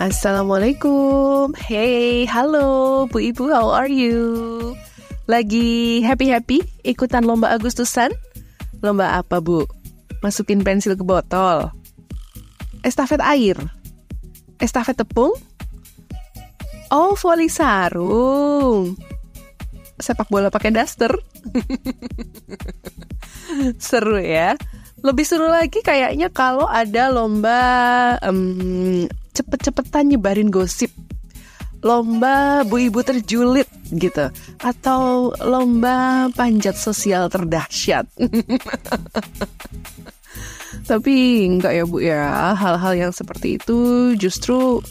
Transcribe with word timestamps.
Assalamualaikum. 0.00 1.52
Hey, 1.60 2.24
halo 2.24 3.04
Bu 3.12 3.20
Ibu, 3.20 3.52
how 3.52 3.68
are 3.68 3.92
you? 3.92 4.72
Lagi 5.28 6.00
happy-happy 6.00 6.64
ikutan 6.88 7.28
lomba 7.28 7.52
Agustusan? 7.52 8.08
Lomba 8.80 9.20
apa, 9.20 9.44
Bu? 9.44 9.68
Masukin 10.24 10.64
pensil 10.64 10.96
ke 10.96 11.04
botol. 11.04 11.68
Estafet 12.80 13.20
air. 13.20 13.60
Estafet 14.56 14.96
tepung? 14.96 15.36
Oh, 16.88 17.12
voli 17.20 17.52
sarung. 17.52 18.96
Sepak 20.00 20.32
bola 20.32 20.48
pakai 20.48 20.72
daster. 20.72 21.12
Seru 23.84 24.16
ya. 24.16 24.56
Lebih 25.04 25.28
seru 25.28 25.48
lagi 25.48 25.84
kayaknya 25.84 26.32
kalau 26.32 26.64
ada 26.64 27.12
lomba 27.12 27.60
um, 28.24 29.04
cepet-cepetan 29.40 30.12
nyebarin 30.12 30.52
gosip. 30.52 30.92
Lomba 31.80 32.60
bu 32.68 32.92
ibu 32.92 33.00
terjulit 33.00 33.64
gitu. 33.88 34.28
Atau 34.60 35.32
lomba 35.40 36.28
panjat 36.36 36.76
sosial 36.76 37.32
terdahsyat. 37.32 38.04
Tapi 40.90 41.14
enggak 41.48 41.72
ya 41.72 41.84
bu 41.88 42.04
ya. 42.04 42.52
Hal-hal 42.52 43.08
yang 43.08 43.12
seperti 43.16 43.56
itu 43.56 44.12
justru 44.20 44.84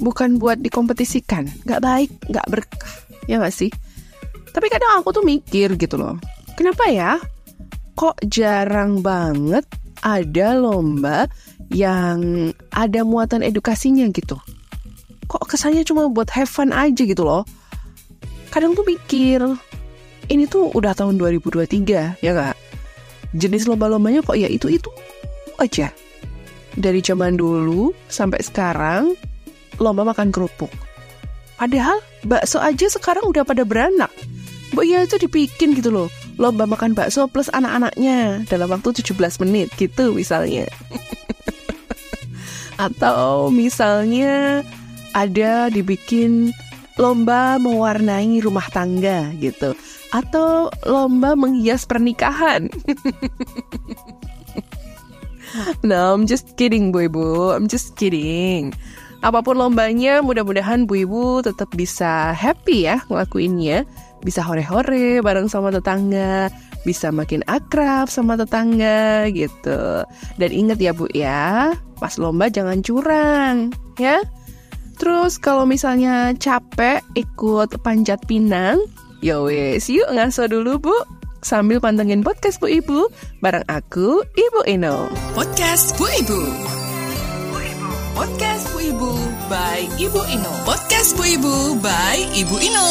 bukan 0.00 0.40
buat 0.40 0.64
dikompetisikan. 0.64 1.44
Nggak 1.68 1.82
baik 1.84 2.10
nggak 2.32 2.48
berkah. 2.48 2.94
Ya 3.28 3.36
nggak 3.36 3.52
sih? 3.52 3.68
Tapi 4.52 4.66
kadang 4.72 5.04
aku 5.04 5.12
tuh 5.12 5.24
mikir 5.24 5.76
gitu 5.76 6.00
loh. 6.00 6.16
Kenapa 6.56 6.88
ya? 6.88 7.20
Kok 7.92 8.24
jarang 8.32 9.04
banget 9.04 9.68
ada 10.02 10.58
lomba 10.58 11.30
yang 11.72 12.52
ada 12.70 13.00
muatan 13.02 13.40
edukasinya 13.40 14.04
gitu. 14.12 14.36
Kok 15.26 15.48
kesannya 15.48 15.82
cuma 15.88 16.06
buat 16.12 16.28
have 16.30 16.48
fun 16.48 16.70
aja 16.70 17.02
gitu 17.02 17.24
loh. 17.24 17.48
Kadang 18.52 18.76
tuh 18.76 18.84
mikir, 18.84 19.40
ini 20.28 20.44
tuh 20.44 20.68
udah 20.76 20.92
tahun 20.92 21.16
2023, 21.16 22.20
ya 22.20 22.30
gak? 22.36 22.56
Jenis 23.32 23.64
lomba-lombanya 23.64 24.20
kok 24.20 24.36
ya 24.36 24.46
itu-itu 24.46 24.92
aja. 25.56 25.88
Dari 26.76 27.00
zaman 27.00 27.40
dulu 27.40 27.96
sampai 28.12 28.44
sekarang, 28.44 29.16
lomba 29.80 30.04
makan 30.04 30.28
kerupuk. 30.28 30.68
Padahal 31.56 32.04
bakso 32.28 32.60
aja 32.60 32.92
sekarang 32.92 33.24
udah 33.24 33.48
pada 33.48 33.64
beranak. 33.64 34.12
Bu 34.72 34.84
ya 34.84 35.04
itu 35.04 35.16
dibikin 35.16 35.72
gitu 35.72 35.92
loh. 35.92 36.08
Lomba 36.36 36.64
makan 36.64 36.92
bakso 36.96 37.28
plus 37.28 37.52
anak-anaknya 37.52 38.48
dalam 38.48 38.68
waktu 38.72 39.04
17 39.04 39.16
menit 39.44 39.72
gitu 39.80 40.12
misalnya. 40.12 40.68
Atau 42.82 43.54
misalnya 43.54 44.66
ada 45.14 45.70
dibikin 45.70 46.50
lomba 46.98 47.62
mewarnai 47.62 48.42
rumah 48.42 48.66
tangga 48.74 49.30
gitu. 49.38 49.78
Atau 50.10 50.68
lomba 50.82 51.38
menghias 51.38 51.86
pernikahan. 51.86 52.66
no, 55.86 56.18
I'm 56.18 56.26
just 56.26 56.58
kidding 56.58 56.90
Bu 56.90 57.06
Ibu. 57.06 57.54
I'm 57.54 57.70
just 57.70 57.94
kidding. 57.94 58.74
Apa 59.22 59.38
pun 59.46 59.54
lombanya, 59.54 60.18
mudah-mudahan 60.18 60.90
Bu 60.90 61.06
Ibu 61.06 61.46
tetap 61.46 61.70
bisa 61.78 62.34
happy 62.34 62.90
ya 62.90 62.98
ngelakuinnya. 63.06 63.86
Bisa 64.26 64.42
hore-hore 64.42 65.22
bareng 65.22 65.46
sama 65.46 65.70
tetangga, 65.70 66.50
bisa 66.82 67.14
makin 67.14 67.46
akrab 67.46 68.10
sama 68.10 68.34
tetangga 68.34 69.30
gitu. 69.30 70.02
Dan 70.34 70.50
ingat 70.50 70.82
ya 70.82 70.90
Bu 70.90 71.06
ya, 71.14 71.70
pas 72.02 72.18
lomba 72.18 72.50
jangan 72.50 72.82
curang 72.82 73.70
ya. 73.94 74.18
Terus 74.98 75.38
kalau 75.38 75.62
misalnya 75.62 76.34
capek 76.34 76.98
ikut 77.14 77.78
panjat 77.86 78.18
pinang, 78.26 78.82
ya 79.22 79.38
wes 79.38 79.86
yuk 79.86 80.10
ngaso 80.10 80.50
dulu 80.50 80.82
Bu. 80.82 80.96
Sambil 81.42 81.82
pantengin 81.82 82.22
podcast 82.22 82.62
Bu 82.62 82.70
Ibu 82.70 83.10
bareng 83.42 83.66
aku 83.66 84.22
Ibu 84.22 84.60
Ino. 84.66 85.10
Podcast 85.34 85.94
Bu 85.98 86.06
Ibu. 86.06 86.38
Podcast 88.14 88.70
Bu 88.70 88.78
Ibu 88.78 89.10
by 89.50 89.90
Ibu 89.98 90.22
Ino. 90.30 90.52
Podcast 90.62 91.18
Bu 91.18 91.26
Ibu 91.26 91.82
by 91.82 92.18
Ibu 92.38 92.56
Ino. 92.62 92.90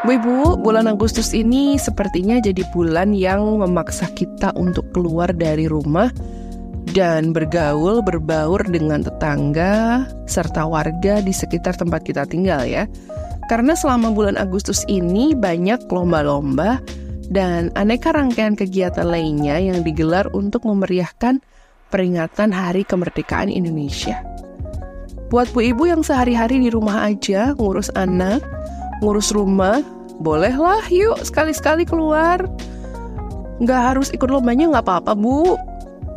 Bu 0.00 0.16
Ibu, 0.16 0.64
bulan 0.64 0.88
Agustus 0.88 1.36
ini 1.36 1.76
sepertinya 1.76 2.40
jadi 2.40 2.64
bulan 2.72 3.12
yang 3.12 3.60
memaksa 3.60 4.08
kita 4.16 4.48
untuk 4.56 4.88
keluar 4.96 5.28
dari 5.28 5.68
rumah 5.68 6.08
dan 6.96 7.36
bergaul, 7.36 8.00
berbaur 8.00 8.64
dengan 8.64 9.04
tetangga 9.04 10.08
serta 10.24 10.64
warga 10.64 11.20
di 11.20 11.36
sekitar 11.36 11.76
tempat 11.76 12.00
kita 12.00 12.24
tinggal 12.24 12.64
ya. 12.64 12.88
Karena 13.52 13.76
selama 13.76 14.08
bulan 14.16 14.40
Agustus 14.40 14.88
ini 14.88 15.36
banyak 15.36 15.84
lomba-lomba 15.92 16.80
dan 17.28 17.68
aneka 17.76 18.16
rangkaian 18.16 18.56
kegiatan 18.56 19.04
lainnya 19.04 19.60
yang 19.60 19.84
digelar 19.84 20.32
untuk 20.32 20.64
memeriahkan 20.64 21.44
peringatan 21.92 22.56
Hari 22.56 22.88
Kemerdekaan 22.88 23.52
Indonesia. 23.52 24.24
Buat 25.28 25.52
Bu 25.52 25.60
Ibu 25.60 25.92
yang 25.92 26.00
sehari-hari 26.00 26.56
di 26.56 26.72
rumah 26.72 27.04
aja 27.04 27.52
ngurus 27.54 27.92
anak, 27.92 28.40
ngurus 29.00 29.32
rumah, 29.32 29.80
bolehlah 30.20 30.84
yuk 30.92 31.20
sekali-sekali 31.24 31.88
keluar. 31.88 32.44
Nggak 33.60 33.80
harus 33.92 34.08
ikut 34.12 34.28
lombanya 34.28 34.72
nggak 34.72 34.84
apa-apa 34.86 35.12
bu. 35.16 35.56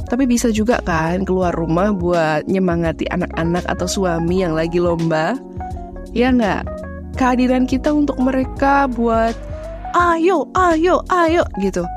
Tapi 0.08 0.28
bisa 0.28 0.52
juga 0.52 0.84
kan 0.84 1.24
keluar 1.24 1.56
rumah 1.56 1.90
buat 1.96 2.46
nyemangati 2.46 3.08
anak-anak 3.10 3.66
atau 3.66 3.88
suami 3.88 4.44
yang 4.44 4.54
lagi 4.54 4.78
lomba. 4.78 5.40
Ya 6.12 6.30
nggak? 6.30 6.68
Kehadiran 7.18 7.66
kita 7.66 7.90
untuk 7.90 8.20
mereka 8.20 8.86
buat 8.92 9.34
ayo, 9.96 10.46
ayo, 10.54 11.02
ayo 11.10 11.44
gitu. 11.64 11.88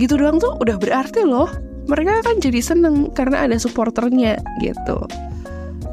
Gitu 0.00 0.14
doang 0.16 0.40
tuh 0.40 0.56
udah 0.58 0.80
berarti 0.80 1.22
loh. 1.22 1.50
Mereka 1.88 2.20
kan 2.20 2.36
jadi 2.40 2.60
seneng 2.60 3.12
karena 3.16 3.48
ada 3.48 3.56
supporternya 3.56 4.40
gitu. 4.60 5.08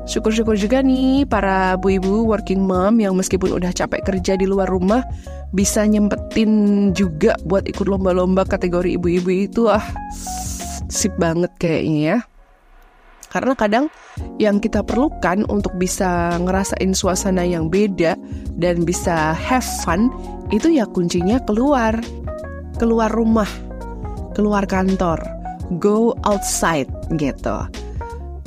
Syukur-syukur 0.06 0.54
juga 0.54 0.86
nih 0.86 1.26
para 1.26 1.74
bu 1.82 1.98
ibu 1.98 2.30
working 2.30 2.62
mom 2.62 3.02
yang 3.02 3.18
meskipun 3.18 3.58
udah 3.58 3.74
capek 3.74 4.06
kerja 4.06 4.38
di 4.38 4.46
luar 4.46 4.70
rumah 4.70 5.02
bisa 5.50 5.82
nyempetin 5.82 6.94
juga 6.94 7.34
buat 7.42 7.66
ikut 7.66 7.90
lomba-lomba 7.90 8.46
kategori 8.46 9.02
ibu-ibu 9.02 9.30
itu 9.34 9.66
ah 9.66 9.82
sip 10.88 11.10
banget 11.18 11.50
kayaknya 11.58 12.02
ya. 12.06 12.18
Karena 13.34 13.52
kadang 13.58 13.86
yang 14.40 14.64
kita 14.64 14.80
perlukan 14.86 15.44
untuk 15.52 15.76
bisa 15.76 16.40
ngerasain 16.40 16.96
suasana 16.96 17.44
yang 17.44 17.68
beda 17.68 18.16
dan 18.56 18.88
bisa 18.88 19.36
have 19.36 19.66
fun 19.84 20.08
itu 20.54 20.72
ya 20.72 20.88
kuncinya 20.88 21.42
keluar. 21.44 21.98
Keluar 22.76 23.08
rumah, 23.08 23.48
keluar 24.36 24.68
kantor, 24.68 25.20
go 25.80 26.12
outside 26.28 26.92
gitu. 27.16 27.85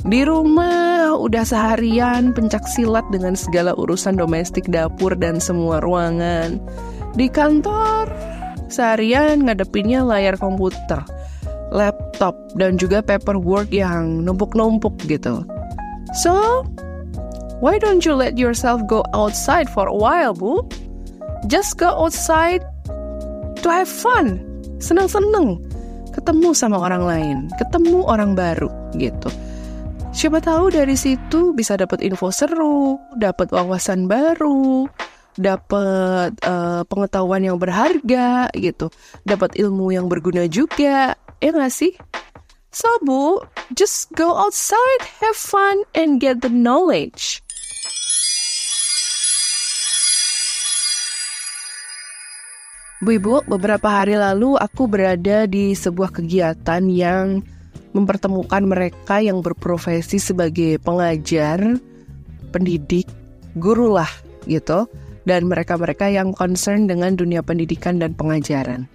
Di 0.07 0.23
rumah 0.23 1.11
udah 1.19 1.43
seharian 1.43 2.31
pencak 2.31 2.63
silat 2.71 3.03
dengan 3.11 3.35
segala 3.35 3.75
urusan 3.75 4.15
domestik 4.15 4.71
dapur 4.71 5.11
dan 5.11 5.43
semua 5.43 5.83
ruangan. 5.83 6.55
Di 7.19 7.27
kantor 7.27 8.07
seharian 8.71 9.43
ngadepinnya 9.43 9.99
layar 10.07 10.39
komputer, 10.39 11.03
laptop, 11.75 12.39
dan 12.55 12.79
juga 12.79 13.03
paperwork 13.03 13.75
yang 13.75 14.23
numpuk-numpuk 14.23 14.95
gitu. 15.03 15.43
So, 16.23 16.63
why 17.59 17.75
don't 17.75 18.07
you 18.07 18.15
let 18.15 18.39
yourself 18.39 18.79
go 18.87 19.03
outside 19.11 19.67
for 19.67 19.91
a 19.91 19.95
while, 19.95 20.31
Bu? 20.31 20.63
Just 21.51 21.75
go 21.75 21.91
outside 21.91 22.63
to 23.59 23.67
have 23.67 23.91
fun, 23.91 24.39
seneng-seneng, 24.79 25.59
ketemu 26.15 26.55
sama 26.55 26.79
orang 26.87 27.03
lain, 27.03 27.37
ketemu 27.59 28.07
orang 28.07 28.31
baru 28.31 28.71
gitu. 28.95 29.27
Siapa 30.19 30.43
tahu 30.43 30.67
dari 30.67 30.99
situ 30.99 31.55
bisa 31.55 31.79
dapat 31.79 32.03
info 32.03 32.27
seru, 32.27 32.99
dapat 33.15 33.55
wawasan 33.55 34.03
baru, 34.03 34.83
dapat 35.39 36.35
uh, 36.43 36.83
pengetahuan 36.91 37.39
yang 37.39 37.55
berharga 37.55 38.51
gitu, 38.51 38.91
dapat 39.23 39.55
ilmu 39.55 39.95
yang 39.95 40.11
berguna 40.11 40.43
juga, 40.51 41.15
ya 41.39 41.49
nggak 41.55 41.71
sih? 41.71 41.95
So 42.67 42.91
bu, 42.99 43.47
just 43.71 44.11
go 44.11 44.35
outside, 44.35 45.07
have 45.23 45.39
fun, 45.39 45.87
and 45.95 46.19
get 46.19 46.43
the 46.43 46.51
knowledge. 46.51 47.39
Bu 52.99 53.15
Ibu, 53.15 53.47
beberapa 53.47 54.03
hari 54.03 54.19
lalu 54.19 54.59
aku 54.59 54.83
berada 54.83 55.47
di 55.47 55.71
sebuah 55.71 56.11
kegiatan 56.11 56.83
yang 56.91 57.39
mempertemukan 57.93 58.63
mereka 58.65 59.21
yang 59.21 59.41
berprofesi 59.41 60.21
sebagai 60.21 60.77
pengajar, 60.81 61.79
pendidik, 62.53 63.09
guru 63.57 63.97
lah 63.97 64.09
gitu, 64.45 64.85
dan 65.25 65.45
mereka-mereka 65.49 66.09
yang 66.09 66.33
concern 66.33 66.85
dengan 66.89 67.17
dunia 67.17 67.41
pendidikan 67.41 67.97
dan 68.01 68.13
pengajaran. 68.13 68.85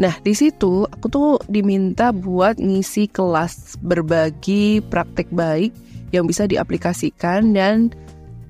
Nah, 0.00 0.16
di 0.24 0.32
situ 0.32 0.88
aku 0.88 1.06
tuh 1.06 1.30
diminta 1.52 2.10
buat 2.10 2.56
ngisi 2.56 3.12
kelas 3.12 3.76
berbagi 3.84 4.80
praktek 4.88 5.28
baik 5.30 5.70
yang 6.10 6.24
bisa 6.24 6.48
diaplikasikan 6.48 7.52
dan 7.52 7.92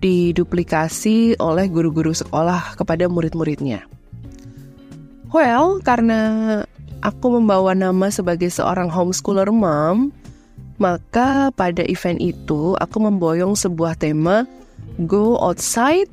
diduplikasi 0.02 1.38
oleh 1.38 1.66
guru-guru 1.70 2.10
sekolah 2.10 2.74
kepada 2.78 3.06
murid-muridnya. 3.06 3.86
Well, 5.32 5.80
karena 5.80 6.20
aku 7.02 7.38
membawa 7.38 7.74
nama 7.74 8.08
sebagai 8.08 8.48
seorang 8.48 8.88
homeschooler 8.88 9.50
mom, 9.50 10.14
maka 10.78 11.50
pada 11.54 11.82
event 11.86 12.22
itu 12.22 12.74
aku 12.78 12.96
memboyong 13.02 13.54
sebuah 13.58 13.98
tema 13.98 14.46
Go 15.08 15.40
outside, 15.40 16.10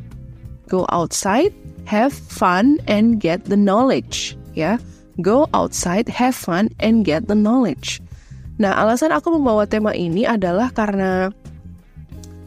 go 0.71 0.87
outside, 0.93 1.51
have 1.83 2.13
fun 2.13 2.79
and 2.87 3.19
get 3.19 3.43
the 3.49 3.59
knowledge, 3.59 4.39
ya. 4.55 4.79
Go 5.19 5.51
outside, 5.51 6.07
have 6.07 6.31
fun 6.31 6.71
and 6.79 7.03
get 7.03 7.27
the 7.27 7.35
knowledge. 7.35 7.99
Nah, 8.55 8.79
alasan 8.79 9.11
aku 9.11 9.35
membawa 9.35 9.67
tema 9.67 9.91
ini 9.91 10.23
adalah 10.23 10.71
karena 10.71 11.27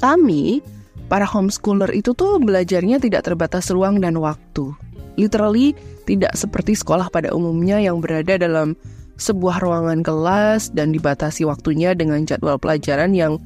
kami 0.00 0.64
para 1.12 1.28
homeschooler 1.28 1.92
itu 1.92 2.16
tuh 2.16 2.40
belajarnya 2.40 2.96
tidak 2.96 3.28
terbatas 3.28 3.68
ruang 3.68 4.00
dan 4.00 4.16
waktu. 4.16 4.72
Literally 5.20 5.76
tidak 6.04 6.34
seperti 6.34 6.74
sekolah 6.76 7.08
pada 7.08 7.30
umumnya 7.32 7.78
yang 7.78 8.02
berada 8.02 8.36
dalam 8.36 8.74
sebuah 9.20 9.62
ruangan 9.62 10.02
kelas 10.02 10.74
dan 10.74 10.90
dibatasi 10.90 11.46
waktunya 11.46 11.94
dengan 11.94 12.26
jadwal 12.26 12.58
pelajaran 12.58 13.14
yang 13.14 13.38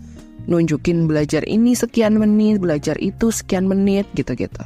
nunjukin 0.46 1.10
belajar 1.10 1.42
ini 1.44 1.74
sekian 1.74 2.16
menit, 2.16 2.62
belajar 2.62 2.94
itu 3.02 3.34
sekian 3.34 3.66
menit, 3.66 4.06
gitu-gitu. 4.14 4.62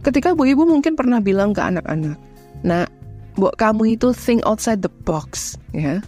Ketika 0.00 0.32
bu 0.32 0.48
ibu 0.48 0.64
mungkin 0.64 0.96
pernah 0.96 1.20
bilang 1.20 1.52
ke 1.52 1.60
anak-anak, 1.60 2.16
nah, 2.64 2.88
buat 3.36 3.58
kamu 3.60 4.00
itu 4.00 4.16
think 4.16 4.40
outside 4.48 4.80
the 4.80 4.92
box, 5.04 5.60
ya. 5.76 6.00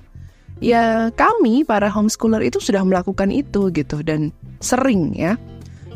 Ya 0.63 1.11
kami 1.19 1.67
para 1.67 1.91
homeschooler 1.91 2.39
itu 2.47 2.63
sudah 2.63 2.87
melakukan 2.87 3.35
itu 3.35 3.67
gitu 3.75 3.99
dan 4.07 4.31
sering 4.63 5.11
ya 5.11 5.35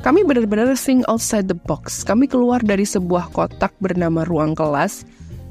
kami 0.05 0.25
benar-benar 0.25 0.77
think 0.77 1.07
outside 1.09 1.49
the 1.49 1.57
box. 1.57 2.05
Kami 2.05 2.29
keluar 2.29 2.61
dari 2.61 2.85
sebuah 2.85 3.33
kotak 3.33 3.73
bernama 3.81 4.27
ruang 4.29 4.53
kelas 4.57 5.07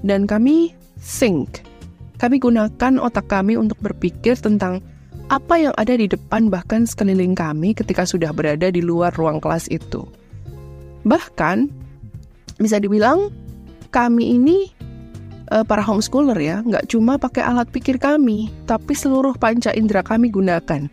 dan 0.06 0.30
kami 0.30 0.74
think. 1.01 1.65
Kami 2.15 2.39
gunakan 2.39 3.01
otak 3.01 3.27
kami 3.27 3.59
untuk 3.59 3.75
berpikir 3.83 4.39
tentang 4.39 4.80
apa 5.27 5.57
yang 5.57 5.74
ada 5.75 5.97
di 5.97 6.06
depan 6.06 6.53
bahkan 6.53 6.86
sekeliling 6.86 7.33
kami 7.33 7.74
ketika 7.74 8.06
sudah 8.06 8.30
berada 8.30 8.69
di 8.69 8.80
luar 8.80 9.12
ruang 9.18 9.42
kelas 9.42 9.68
itu. 9.74 10.06
Bahkan 11.03 11.68
bisa 12.62 12.80
dibilang 12.80 13.33
kami 13.89 14.38
ini 14.38 14.69
uh, 15.51 15.65
para 15.65 15.83
homeschooler 15.83 16.38
ya, 16.39 16.62
nggak 16.63 16.88
cuma 16.94 17.18
pakai 17.19 17.44
alat 17.44 17.68
pikir 17.74 18.00
kami, 18.00 18.53
tapi 18.69 18.94
seluruh 18.95 19.36
panca 19.36 19.74
indera 19.75 20.06
kami 20.06 20.31
gunakan 20.31 20.88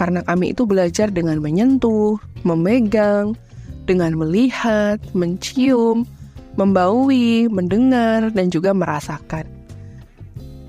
karena 0.00 0.24
kami 0.24 0.56
itu 0.56 0.64
belajar 0.64 1.12
dengan 1.12 1.44
menyentuh, 1.44 2.16
memegang, 2.48 3.36
dengan 3.84 4.16
melihat, 4.16 4.96
mencium, 5.12 6.08
membaui, 6.56 7.52
mendengar, 7.52 8.32
dan 8.32 8.48
juga 8.48 8.72
merasakan. 8.72 9.44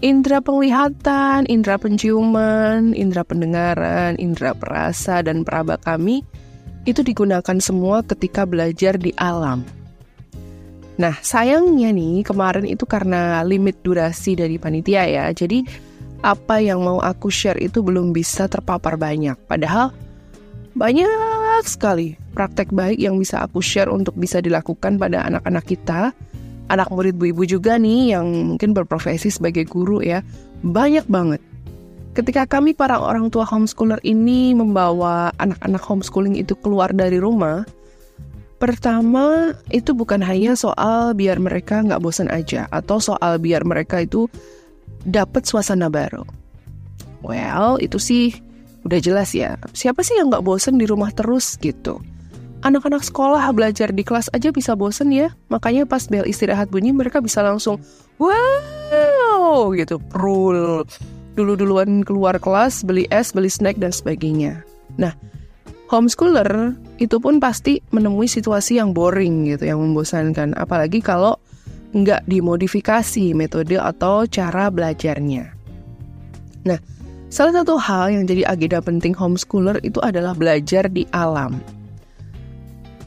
Indra 0.04 0.44
penglihatan, 0.44 1.48
indra 1.48 1.80
penciuman, 1.80 2.92
indra 2.92 3.24
pendengaran, 3.24 4.20
indra 4.20 4.52
perasa, 4.52 5.24
dan 5.24 5.48
peraba 5.48 5.80
kami 5.80 6.28
itu 6.84 7.00
digunakan 7.06 7.62
semua 7.62 8.04
ketika 8.04 8.44
belajar 8.44 8.98
di 8.98 9.16
alam. 9.16 9.64
Nah, 10.98 11.16
sayangnya 11.22 11.94
nih, 11.94 12.26
kemarin 12.26 12.68
itu 12.68 12.84
karena 12.84 13.46
limit 13.48 13.80
durasi 13.86 14.36
dari 14.36 14.58
panitia 14.58 15.08
ya, 15.08 15.26
jadi 15.32 15.64
apa 16.22 16.62
yang 16.62 16.86
mau 16.86 17.02
aku 17.02 17.34
share 17.34 17.58
itu 17.58 17.82
belum 17.82 18.14
bisa 18.14 18.46
terpapar 18.46 18.98
banyak. 18.98 19.38
Padahal 19.50 19.90
banyak 20.78 21.10
sekali 21.66 22.16
praktek 22.38 22.72
baik 22.72 22.98
yang 23.02 23.20
bisa 23.20 23.44
aku 23.44 23.60
share 23.60 23.92
untuk 23.92 24.16
bisa 24.16 24.40
dilakukan 24.40 25.02
pada 25.02 25.26
anak-anak 25.28 25.66
kita. 25.66 26.14
Anak 26.72 26.88
murid 26.88 27.20
bu 27.20 27.36
ibu 27.36 27.44
juga 27.44 27.76
nih 27.76 28.16
yang 28.16 28.56
mungkin 28.56 28.72
berprofesi 28.72 29.28
sebagai 29.28 29.68
guru 29.68 30.00
ya. 30.00 30.24
Banyak 30.64 31.10
banget. 31.12 31.42
Ketika 32.12 32.48
kami 32.48 32.76
para 32.76 33.00
orang 33.00 33.32
tua 33.32 33.44
homeschooler 33.48 34.00
ini 34.04 34.56
membawa 34.56 35.32
anak-anak 35.40 35.84
homeschooling 35.84 36.36
itu 36.40 36.56
keluar 36.60 36.92
dari 36.92 37.20
rumah, 37.20 37.64
pertama 38.60 39.56
itu 39.72 39.96
bukan 39.96 40.20
hanya 40.20 40.56
soal 40.60 41.16
biar 41.16 41.40
mereka 41.40 41.80
nggak 41.82 42.04
bosan 42.04 42.28
aja 42.28 42.68
atau 42.72 43.00
soal 43.00 43.40
biar 43.40 43.64
mereka 43.64 44.04
itu 44.04 44.28
dapat 45.06 45.46
suasana 45.46 45.90
baru. 45.90 46.26
Well, 47.22 47.78
itu 47.78 48.02
sih 48.02 48.34
udah 48.82 48.98
jelas 48.98 49.38
ya. 49.38 49.58
Siapa 49.78 50.02
sih 50.02 50.18
yang 50.18 50.34
nggak 50.34 50.42
bosen 50.46 50.82
di 50.82 50.90
rumah 50.90 51.14
terus 51.14 51.58
gitu? 51.62 52.02
Anak-anak 52.62 53.02
sekolah 53.02 53.42
belajar 53.54 53.90
di 53.90 54.06
kelas 54.06 54.30
aja 54.34 54.54
bisa 54.54 54.78
bosen 54.78 55.10
ya. 55.10 55.34
Makanya 55.50 55.86
pas 55.90 56.06
bel 56.06 56.26
istirahat 56.26 56.70
bunyi 56.70 56.94
mereka 56.94 57.22
bisa 57.22 57.42
langsung 57.42 57.82
wow 58.22 59.74
gitu. 59.74 59.98
Rule. 60.14 60.86
Dulu-duluan 61.34 62.04
keluar 62.04 62.38
kelas, 62.38 62.84
beli 62.84 63.08
es, 63.10 63.32
beli 63.32 63.48
snack 63.48 63.80
dan 63.80 63.96
sebagainya. 63.96 64.62
Nah, 65.00 65.16
homeschooler 65.88 66.76
itu 67.00 67.18
pun 67.18 67.40
pasti 67.40 67.80
menemui 67.96 68.28
situasi 68.28 68.78
yang 68.78 68.92
boring 68.92 69.48
gitu, 69.48 69.66
yang 69.72 69.80
membosankan. 69.80 70.54
Apalagi 70.60 71.00
kalau 71.00 71.40
nggak 71.92 72.24
dimodifikasi 72.28 73.36
metode 73.36 73.76
atau 73.76 74.24
cara 74.24 74.72
belajarnya. 74.72 75.52
Nah, 76.64 76.80
salah 77.28 77.62
satu 77.62 77.76
hal 77.76 78.16
yang 78.16 78.24
jadi 78.24 78.48
agenda 78.48 78.80
penting 78.80 79.12
homeschooler 79.12 79.80
itu 79.84 80.00
adalah 80.00 80.32
belajar 80.32 80.88
di 80.88 81.04
alam. 81.12 81.60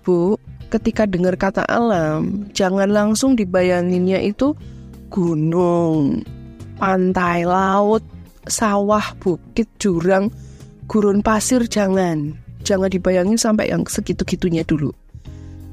Bu, 0.05 0.37
ketika 0.69 1.09
dengar 1.09 1.35
kata 1.41 1.65
alam, 1.65 2.45
jangan 2.53 2.93
langsung 2.93 3.33
dibayanginnya 3.41 4.21
itu 4.21 4.53
gunung, 5.09 6.21
pantai, 6.77 7.49
laut, 7.49 8.05
sawah, 8.45 9.17
bukit, 9.17 9.65
jurang, 9.81 10.29
gurun 10.85 11.25
pasir, 11.25 11.65
jangan. 11.65 12.37
Jangan 12.65 12.89
dibayangin 12.89 13.37
sampai 13.37 13.69
yang 13.69 13.85
segitu-gitunya 13.85 14.65
dulu. 14.65 14.93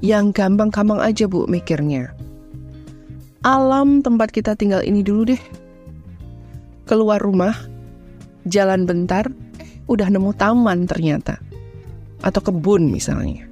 Yang 0.03 0.35
gampang-gampang 0.35 0.99
aja 0.99 1.23
bu 1.23 1.47
mikirnya 1.47 2.11
alam 3.41 4.05
tempat 4.05 4.29
kita 4.29 4.53
tinggal 4.53 4.85
ini 4.85 5.01
dulu 5.01 5.33
deh. 5.33 5.41
Keluar 6.85 7.17
rumah, 7.21 7.57
jalan 8.45 8.85
bentar, 8.85 9.25
udah 9.89 10.07
nemu 10.09 10.31
taman 10.37 10.85
ternyata. 10.85 11.41
Atau 12.21 12.41
kebun 12.45 12.93
misalnya. 12.93 13.49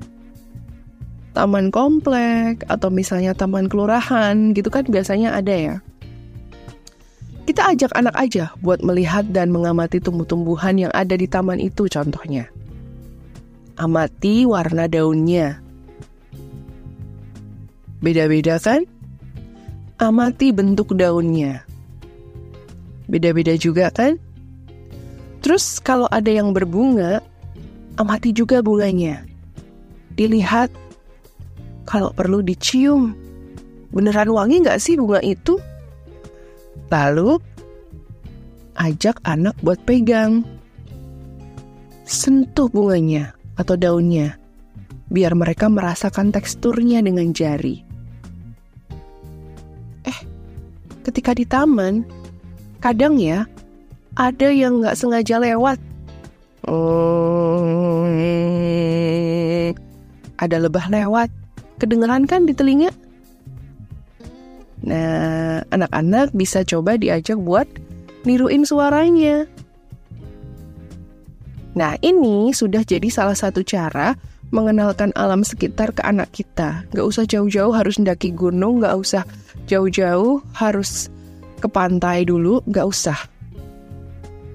Taman 1.34 1.74
komplek, 1.74 2.66
atau 2.70 2.94
misalnya 2.94 3.34
taman 3.34 3.66
kelurahan, 3.66 4.54
gitu 4.54 4.70
kan 4.70 4.86
biasanya 4.86 5.34
ada 5.34 5.54
ya. 5.54 5.76
Kita 7.50 7.74
ajak 7.74 7.98
anak 7.98 8.14
aja 8.14 8.54
buat 8.62 8.86
melihat 8.86 9.26
dan 9.34 9.50
mengamati 9.50 9.98
tumbuh-tumbuhan 9.98 10.78
yang 10.78 10.94
ada 10.94 11.18
di 11.18 11.26
taman 11.26 11.58
itu 11.58 11.90
contohnya. 11.90 12.46
Amati 13.74 14.46
warna 14.46 14.86
daunnya. 14.86 15.58
Beda-beda 18.06 18.62
kan? 18.62 18.86
Amati 20.00 20.56
bentuk 20.56 20.96
daunnya. 20.96 21.68
Beda-beda 23.12 23.52
juga 23.60 23.92
kan? 23.92 24.16
Terus 25.44 25.84
kalau 25.84 26.08
ada 26.08 26.32
yang 26.32 26.56
berbunga, 26.56 27.20
amati 28.00 28.32
juga 28.32 28.64
bunganya. 28.64 29.28
Dilihat 30.16 30.72
kalau 31.84 32.16
perlu 32.16 32.40
dicium. 32.40 33.12
Beneran 33.92 34.32
wangi 34.32 34.64
nggak 34.64 34.80
sih 34.80 34.96
bunga 34.96 35.20
itu? 35.20 35.60
Lalu 36.88 37.42
ajak 38.80 39.20
anak 39.28 39.60
buat 39.60 39.84
pegang. 39.84 40.48
Sentuh 42.08 42.72
bunganya 42.72 43.36
atau 43.60 43.76
daunnya, 43.76 44.40
biar 45.12 45.36
mereka 45.36 45.68
merasakan 45.68 46.32
teksturnya 46.32 47.04
dengan 47.04 47.36
jari. 47.36 47.89
Ketika 51.10 51.34
di 51.34 51.46
taman, 51.50 52.06
kadang 52.78 53.18
ya 53.18 53.50
ada 54.14 54.54
yang 54.54 54.86
nggak 54.86 54.94
sengaja 54.94 55.42
lewat. 55.42 55.82
Ada 60.40 60.58
lebah 60.62 60.86
lewat. 60.94 61.34
Kedengeran 61.82 62.30
kan 62.30 62.46
di 62.46 62.54
telinga? 62.54 62.94
Nah, 64.86 65.66
anak-anak 65.74 66.32
bisa 66.38 66.64
coba 66.64 66.96
diajak 66.96 67.42
buat 67.42 67.66
niruin 68.24 68.64
suaranya. 68.64 69.50
Nah, 71.74 71.96
ini 72.04 72.52
sudah 72.52 72.84
jadi 72.84 73.08
salah 73.10 73.36
satu 73.36 73.64
cara 73.64 74.16
mengenalkan 74.50 75.14
alam 75.14 75.46
sekitar 75.46 75.94
ke 75.94 76.02
anak 76.06 76.30
kita. 76.34 76.86
Gak 76.94 77.06
usah 77.06 77.24
jauh-jauh 77.26 77.74
harus 77.74 78.02
mendaki 78.02 78.34
gunung, 78.34 78.82
gak 78.82 78.98
usah 78.98 79.24
jauh-jauh 79.70 80.42
harus 80.58 81.08
ke 81.62 81.68
pantai 81.70 82.26
dulu, 82.26 82.62
gak 82.70 82.90
usah. 82.90 83.18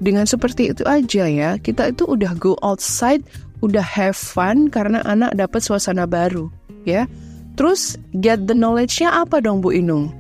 Dengan 0.03 0.27
seperti 0.27 0.75
itu 0.75 0.83
aja 0.85 1.25
ya, 1.31 1.51
kita 1.63 1.95
itu 1.95 2.05
udah 2.05 2.35
go 2.37 2.59
outside, 2.67 3.23
udah 3.63 3.85
have 3.85 4.19
fun 4.19 4.67
karena 4.69 5.01
anak 5.07 5.33
dapat 5.39 5.63
suasana 5.63 6.05
baru, 6.05 6.51
ya. 6.83 7.07
Terus 7.55 7.95
get 8.19 8.51
the 8.51 8.57
knowledge-nya 8.57 9.15
apa 9.15 9.39
dong 9.39 9.63
Bu 9.63 9.71
Inung? 9.71 10.11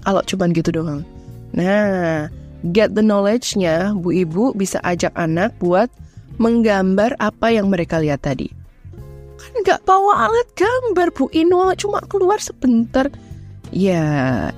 Kalau 0.00 0.24
cuman 0.24 0.56
gitu 0.56 0.72
doang. 0.72 1.04
Nah, 1.52 2.32
get 2.72 2.96
the 2.96 3.04
knowledge-nya 3.04 3.92
Bu 3.92 4.16
Ibu 4.16 4.56
bisa 4.56 4.80
ajak 4.80 5.12
anak 5.12 5.52
buat 5.60 5.92
menggambar 6.36 7.16
apa 7.20 7.52
yang 7.52 7.72
mereka 7.72 8.00
lihat 8.00 8.24
tadi. 8.24 8.48
Kan 9.36 9.52
nggak 9.64 9.84
bawa 9.84 10.28
alat 10.28 10.48
gambar 10.56 11.08
Bu 11.12 11.28
Inung, 11.32 11.72
cuma 11.76 12.00
keluar 12.04 12.40
sebentar. 12.40 13.08
Ya, 13.74 14.50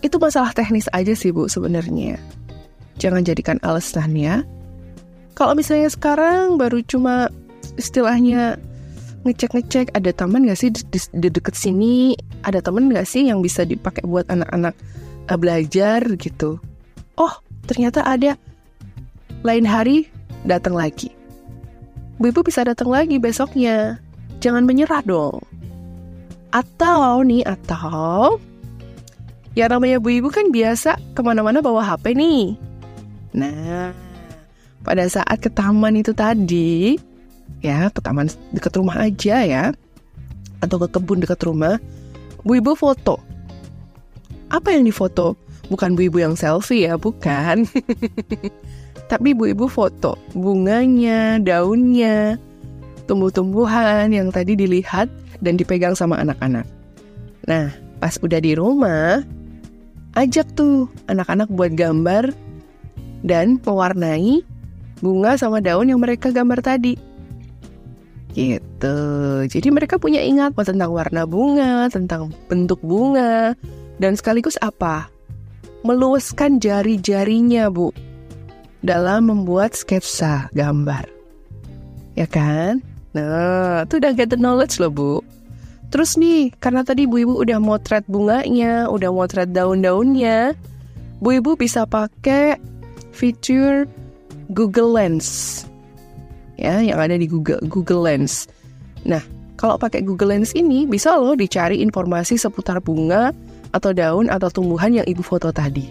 itu 0.00 0.16
masalah 0.18 0.50
teknis 0.54 0.90
aja 0.90 1.14
sih 1.14 1.30
Bu 1.30 1.46
sebenarnya. 1.46 2.18
Jangan 2.98 3.22
jadikan 3.26 3.58
alasan 3.62 4.14
ya. 4.14 4.46
Kalau 5.32 5.56
misalnya 5.56 5.88
sekarang 5.88 6.60
baru 6.60 6.84
cuma 6.84 7.32
istilahnya 7.80 8.60
ngecek-ngecek 9.22 9.94
ada 9.94 10.10
taman 10.10 10.50
gak 10.50 10.58
sih 10.58 10.70
di, 10.74 10.82
di, 10.90 10.98
di 10.98 11.28
deket 11.30 11.54
sini 11.54 12.18
ada 12.42 12.58
temen 12.58 12.90
gak 12.90 13.06
sih 13.06 13.30
yang 13.30 13.38
bisa 13.38 13.62
dipakai 13.62 14.02
buat 14.02 14.26
anak-anak 14.26 14.74
uh, 15.30 15.38
belajar 15.38 16.02
gitu 16.18 16.58
oh 17.14 17.34
ternyata 17.70 18.02
ada 18.02 18.34
lain 19.46 19.66
hari 19.66 20.10
datang 20.46 20.74
lagi. 20.74 21.12
Bu 22.18 22.30
ibu 22.30 22.40
bisa 22.46 22.62
datang 22.62 22.90
lagi 22.90 23.18
besoknya. 23.18 23.98
Jangan 24.42 24.66
menyerah 24.66 25.02
dong. 25.02 25.42
Atau 26.52 27.24
nih 27.24 27.46
atau 27.46 28.38
ya 29.56 29.68
namanya 29.68 30.00
bu 30.00 30.12
ibu 30.12 30.28
kan 30.28 30.48
biasa 30.52 30.96
ke 31.16 31.20
mana-mana 31.24 31.64
bawa 31.64 31.82
hp 31.82 32.04
nih. 32.12 32.54
Nah 33.32 33.96
pada 34.82 35.06
saat 35.06 35.38
ke 35.38 35.48
taman 35.48 35.98
itu 35.98 36.10
tadi 36.12 36.98
ya 37.62 37.88
ke 37.88 38.02
taman 38.02 38.28
dekat 38.50 38.74
rumah 38.74 38.98
aja 38.98 39.46
ya 39.46 39.64
atau 40.58 40.76
ke 40.82 40.88
kebun 40.90 41.22
dekat 41.22 41.40
rumah 41.46 41.78
bu 42.44 42.58
ibu 42.58 42.76
foto. 42.76 43.22
Apa 44.52 44.76
yang 44.76 44.84
difoto? 44.84 45.32
Bukan 45.72 45.96
bu 45.96 46.12
ibu 46.12 46.20
yang 46.20 46.36
selfie 46.36 46.84
ya 46.84 47.00
bukan 47.00 47.64
tapi 49.06 49.34
bu 49.34 49.50
ibu 49.50 49.66
foto 49.66 50.18
bunganya 50.36 51.38
daunnya 51.42 52.38
tumbuh-tumbuhan 53.06 54.10
yang 54.14 54.30
tadi 54.30 54.54
dilihat 54.54 55.10
dan 55.42 55.58
dipegang 55.58 55.96
sama 55.96 56.20
anak-anak 56.22 56.66
nah 57.46 57.72
pas 57.98 58.18
udah 58.22 58.38
di 58.38 58.54
rumah 58.54 59.22
ajak 60.18 60.46
tuh 60.54 60.86
anak-anak 61.08 61.48
buat 61.50 61.74
gambar 61.74 62.30
dan 63.22 63.58
mewarnai 63.62 64.42
bunga 65.02 65.34
sama 65.38 65.58
daun 65.58 65.90
yang 65.90 66.02
mereka 66.02 66.30
gambar 66.30 66.62
tadi 66.62 67.12
Gitu. 68.32 68.96
Jadi 69.44 69.68
mereka 69.68 70.00
punya 70.00 70.24
ingat 70.24 70.56
tentang 70.56 70.90
warna 70.92 71.28
bunga, 71.28 71.92
tentang 71.92 72.32
bentuk 72.48 72.80
bunga, 72.80 73.52
dan 74.00 74.16
sekaligus 74.16 74.56
apa? 74.64 75.12
Meluaskan 75.84 76.56
jari-jarinya, 76.56 77.68
Bu, 77.68 77.92
dalam 78.82 79.30
membuat 79.30 79.74
sketsa 79.74 80.50
gambar. 80.52 81.06
Ya 82.18 82.28
kan? 82.28 82.84
Nah, 83.16 83.88
itu 83.88 83.98
udah 84.02 84.12
get 84.12 84.28
the 84.28 84.38
knowledge 84.38 84.76
loh, 84.82 84.92
Bu. 84.92 85.24
Terus 85.92 86.16
nih, 86.16 86.52
karena 86.60 86.84
tadi 86.84 87.04
Bu 87.06 87.22
Ibu 87.24 87.34
udah 87.44 87.58
motret 87.60 88.04
bunganya, 88.08 88.88
udah 88.88 89.12
motret 89.12 89.52
daun-daunnya, 89.52 90.56
Bu 91.20 91.38
Ibu 91.40 91.56
bisa 91.56 91.84
pakai 91.84 92.56
fitur 93.12 93.84
Google 94.52 94.96
Lens 94.96 95.62
ya 96.62 96.78
yang 96.78 96.98
ada 97.02 97.18
di 97.18 97.26
Google 97.26 97.58
Google 97.66 98.06
Lens. 98.06 98.46
Nah, 99.02 99.20
kalau 99.58 99.74
pakai 99.74 100.06
Google 100.06 100.30
Lens 100.36 100.54
ini 100.54 100.86
bisa 100.86 101.18
loh 101.18 101.34
dicari 101.34 101.82
informasi 101.82 102.38
seputar 102.38 102.78
bunga 102.78 103.34
atau 103.74 103.90
daun 103.90 104.30
atau 104.30 104.46
tumbuhan 104.52 104.94
yang 104.94 105.06
ibu 105.10 105.26
foto 105.26 105.50
tadi. 105.50 105.90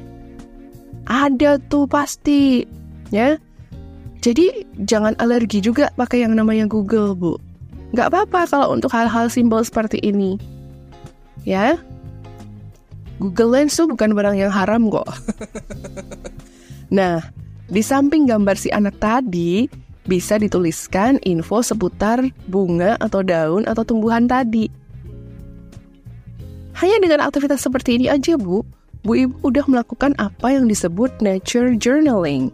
Ada 1.12 1.60
tuh 1.68 1.90
pasti, 1.92 2.64
ya. 3.12 3.38
Jadi 4.22 4.66
jangan 4.86 5.18
alergi 5.18 5.62
juga 5.62 5.90
pakai 5.98 6.26
yang 6.26 6.38
namanya 6.38 6.70
Google, 6.70 7.18
Bu. 7.18 7.38
Nggak 7.92 8.08
apa-apa 8.14 8.48
kalau 8.48 8.68
untuk 8.72 8.94
hal-hal 8.94 9.28
simpel 9.28 9.66
seperti 9.66 9.98
ini. 10.00 10.38
Ya, 11.42 11.82
Google 13.22 13.54
Lens 13.54 13.78
tuh 13.78 13.86
bukan 13.86 14.18
barang 14.18 14.34
yang 14.34 14.50
haram 14.50 14.90
kok. 14.90 15.06
nah, 16.98 17.22
di 17.70 17.86
samping 17.86 18.26
gambar 18.26 18.58
si 18.58 18.74
anak 18.74 18.98
tadi, 18.98 19.70
bisa 20.10 20.42
dituliskan 20.42 21.22
info 21.22 21.62
seputar 21.62 22.26
bunga 22.50 22.98
atau 22.98 23.22
daun 23.22 23.70
atau 23.70 23.86
tumbuhan 23.86 24.26
tadi. 24.26 24.66
Hanya 26.82 26.98
dengan 26.98 27.22
aktivitas 27.22 27.62
seperti 27.62 28.02
ini 28.02 28.10
aja, 28.10 28.42
Bu, 28.42 28.66
Bu 29.06 29.14
Ibu 29.14 29.46
udah 29.46 29.70
melakukan 29.70 30.18
apa 30.18 30.58
yang 30.58 30.66
disebut 30.66 31.14
nature 31.22 31.78
journaling. 31.78 32.50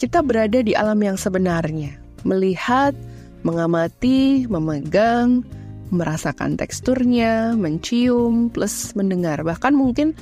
Kita 0.00 0.24
berada 0.24 0.64
di 0.64 0.72
alam 0.72 0.96
yang 1.04 1.20
sebenarnya, 1.20 1.92
melihat, 2.24 2.96
mengamati, 3.44 4.48
memegang, 4.48 5.44
merasakan 5.92 6.56
teksturnya, 6.56 7.52
mencium, 7.52 8.48
plus 8.48 8.96
mendengar. 8.96 9.44
Bahkan 9.44 9.76
mungkin 9.76 10.16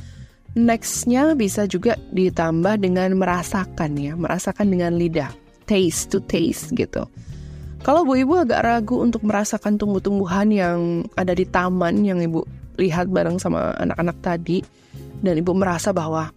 nextnya 0.59 1.39
bisa 1.39 1.71
juga 1.71 1.95
ditambah 2.11 2.83
dengan 2.83 3.15
merasakan 3.23 3.95
ya, 3.95 4.19
merasakan 4.19 4.67
dengan 4.67 4.99
lidah 4.99 5.31
taste 5.71 6.11
to 6.11 6.19
taste 6.27 6.75
gitu. 6.75 7.07
Kalau 7.87 8.03
Bu 8.03 8.19
Ibu 8.19 8.35
agak 8.43 8.67
ragu 8.67 8.99
untuk 8.99 9.23
merasakan 9.23 9.79
tumbuh-tumbuhan 9.79 10.51
yang 10.51 11.07
ada 11.15 11.31
di 11.39 11.47
taman 11.47 12.03
yang 12.03 12.19
Ibu 12.19 12.43
lihat 12.83 13.07
bareng 13.15 13.39
sama 13.39 13.79
anak-anak 13.79 14.19
tadi 14.27 14.59
dan 15.23 15.39
Ibu 15.39 15.55
merasa 15.55 15.95
bahwa 15.95 16.35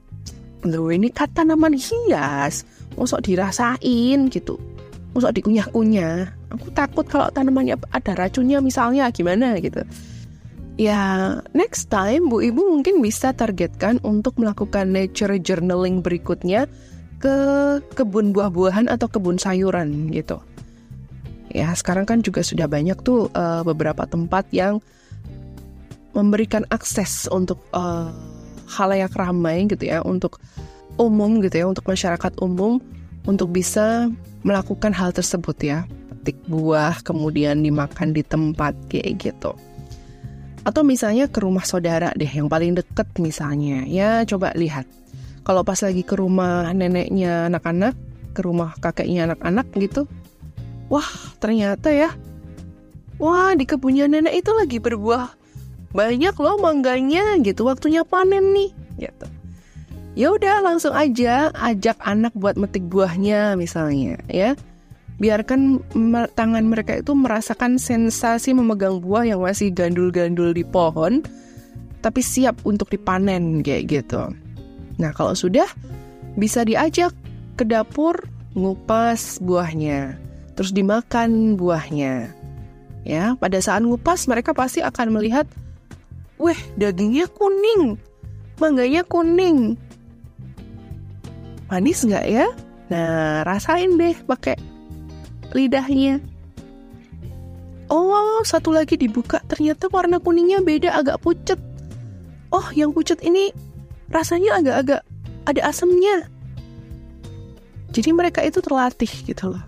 Loh 0.61 0.93
ini 0.93 1.09
kan 1.09 1.25
tanaman 1.33 1.73
hias, 1.73 2.61
mosok 2.95 3.23
dirasain 3.25 4.27
gitu. 4.31 4.59
Mosok 5.11 5.43
dikunyah-kunyah. 5.43 6.31
Aku 6.55 6.71
takut 6.71 7.03
kalau 7.07 7.27
tanamannya 7.31 7.79
ada 7.91 8.11
racunnya 8.15 8.63
misalnya 8.63 9.11
gimana 9.11 9.59
gitu. 9.59 9.83
Ya, 10.79 11.37
next 11.51 11.91
time 11.91 12.31
Bu 12.31 12.41
Ibu 12.41 12.79
mungkin 12.79 13.03
bisa 13.03 13.35
targetkan 13.35 13.99
untuk 14.07 14.39
melakukan 14.39 14.89
nature 14.89 15.35
journaling 15.37 15.99
berikutnya 15.99 16.65
ke 17.21 17.35
kebun 17.93 18.33
buah-buahan 18.33 18.89
atau 18.89 19.05
kebun 19.05 19.37
sayuran 19.37 20.09
gitu. 20.09 20.41
Ya, 21.51 21.75
sekarang 21.75 22.07
kan 22.07 22.23
juga 22.23 22.41
sudah 22.41 22.65
banyak 22.65 22.97
tuh 23.03 23.27
uh, 23.35 23.61
beberapa 23.67 24.07
tempat 24.07 24.47
yang 24.55 24.79
memberikan 26.15 26.63
akses 26.71 27.27
untuk 27.27 27.59
uh, 27.75 28.07
halayak 28.71 29.11
ramai 29.13 29.67
gitu 29.67 29.91
ya, 29.91 29.99
untuk 30.01 30.39
umum 31.01 31.41
gitu 31.41 31.55
ya, 31.57 31.65
untuk 31.65 31.89
masyarakat 31.89 32.37
umum 32.39 32.77
untuk 33.25 33.49
bisa 33.49 34.07
melakukan 34.45 34.93
hal 34.93 35.09
tersebut 35.09 35.57
ya. 35.59 35.89
Petik 36.13 36.37
buah 36.45 37.01
kemudian 37.01 37.65
dimakan 37.65 38.13
di 38.13 38.21
tempat 38.21 38.77
kayak 38.93 39.17
gitu. 39.17 39.57
Atau 40.61 40.85
misalnya 40.85 41.25
ke 41.25 41.41
rumah 41.41 41.65
saudara 41.65 42.13
deh 42.13 42.29
yang 42.29 42.45
paling 42.45 42.77
deket 42.77 43.09
misalnya. 43.17 43.81
Ya 43.89 44.21
coba 44.29 44.53
lihat. 44.53 44.85
Kalau 45.41 45.65
pas 45.65 45.81
lagi 45.81 46.05
ke 46.05 46.13
rumah 46.13 46.69
neneknya 46.69 47.49
anak-anak, 47.49 47.97
ke 48.37 48.45
rumah 48.45 48.77
kakeknya 48.77 49.25
anak-anak 49.33 49.65
gitu. 49.81 50.05
Wah 50.85 51.09
ternyata 51.41 51.89
ya. 51.89 52.13
Wah 53.17 53.57
di 53.57 53.65
kebunnya 53.65 54.05
nenek 54.05 54.45
itu 54.45 54.53
lagi 54.53 54.77
berbuah 54.77 55.41
banyak 55.91 56.35
loh 56.39 56.55
mangganya 56.59 57.35
gitu 57.43 57.67
waktunya 57.67 58.07
panen 58.07 58.55
nih 58.55 58.71
gitu 58.95 59.27
ya 60.15 60.31
udah 60.31 60.59
langsung 60.63 60.91
aja 60.91 61.51
ajak 61.55 61.95
anak 62.03 62.35
buat 62.35 62.59
metik 62.59 62.83
buahnya 62.91 63.55
misalnya 63.55 64.19
ya 64.27 64.55
biarkan 65.21 65.85
tangan 66.33 66.65
mereka 66.65 66.97
itu 66.97 67.13
merasakan 67.13 67.77
sensasi 67.77 68.57
memegang 68.57 68.97
buah 68.97 69.29
yang 69.29 69.45
masih 69.45 69.69
gandul-gandul 69.69 70.49
di 70.49 70.65
pohon, 70.65 71.21
tapi 72.01 72.25
siap 72.25 72.57
untuk 72.65 72.89
dipanen 72.89 73.61
kayak 73.61 74.01
gitu. 74.01 74.33
Nah, 74.97 75.13
kalau 75.13 75.37
sudah 75.37 75.69
bisa 76.41 76.65
diajak 76.65 77.13
ke 77.53 77.61
dapur 77.61 78.17
ngupas 78.57 79.37
buahnya, 79.45 80.17
terus 80.57 80.73
dimakan 80.73 81.53
buahnya. 81.53 82.33
Ya, 83.05 83.37
pada 83.37 83.61
saat 83.61 83.85
ngupas 83.85 84.25
mereka 84.25 84.57
pasti 84.57 84.81
akan 84.81 85.21
melihat, 85.21 85.45
"Weh, 86.41 86.57
dagingnya 86.81 87.29
kuning, 87.29 88.01
mangganya 88.57 89.05
kuning." 89.05 89.77
Manis 91.71 92.03
nggak 92.03 92.25
ya? 92.27 92.51
Nah, 92.91 93.47
rasain 93.47 93.95
deh 93.95 94.11
pakai 94.27 94.59
lidahnya. 95.55 96.19
Oh, 97.87 98.43
satu 98.43 98.75
lagi 98.75 98.99
dibuka, 98.99 99.39
ternyata 99.47 99.87
warna 99.87 100.19
kuningnya 100.19 100.59
beda, 100.59 100.91
agak 100.95 101.23
pucet. 101.23 101.59
Oh, 102.51 102.67
yang 102.75 102.91
pucet 102.91 103.23
ini 103.23 103.55
rasanya 104.11 104.59
agak-agak 104.59 105.01
ada 105.47 105.61
asamnya. 105.63 106.27
Jadi 107.91 108.11
mereka 108.15 108.43
itu 108.43 108.59
terlatih 108.59 109.11
gitu 109.23 109.55
loh. 109.55 109.63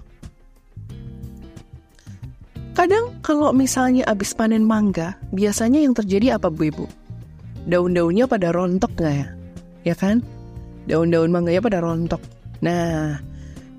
Kadang 2.75 3.15
kalau 3.23 3.51
misalnya 3.55 4.07
abis 4.07 4.35
panen 4.35 4.63
mangga, 4.67 5.15
biasanya 5.31 5.83
yang 5.83 5.95
terjadi 5.95 6.35
apa 6.39 6.51
bu 6.51 6.67
ibu? 6.67 6.85
Daun-daunnya 7.67 8.27
pada 8.27 8.51
rontok 8.51 8.91
nggak 8.99 9.15
ya? 9.15 9.27
Ya 9.83 9.95
kan? 9.95 10.23
Daun-daun 10.89 11.31
mangganya 11.31 11.63
pada 11.63 11.79
rontok. 11.79 12.19
Nah, 12.63 13.19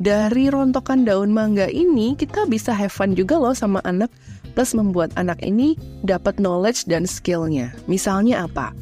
dari 0.02 0.50
rontokan 0.50 1.06
daun 1.06 1.30
mangga 1.30 1.70
ini 1.70 2.18
kita 2.18 2.50
bisa 2.50 2.75
have 2.75 2.90
fun 2.90 3.14
juga 3.14 3.38
loh 3.38 3.54
sama 3.54 3.78
anak 3.87 4.11
plus 4.54 4.75
membuat 4.75 5.14
anak 5.14 5.38
ini 5.42 5.78
dapat 6.02 6.38
knowledge 6.42 6.87
dan 6.87 7.06
skillnya. 7.06 7.75
Misalnya 7.87 8.46
apa? 8.46 8.75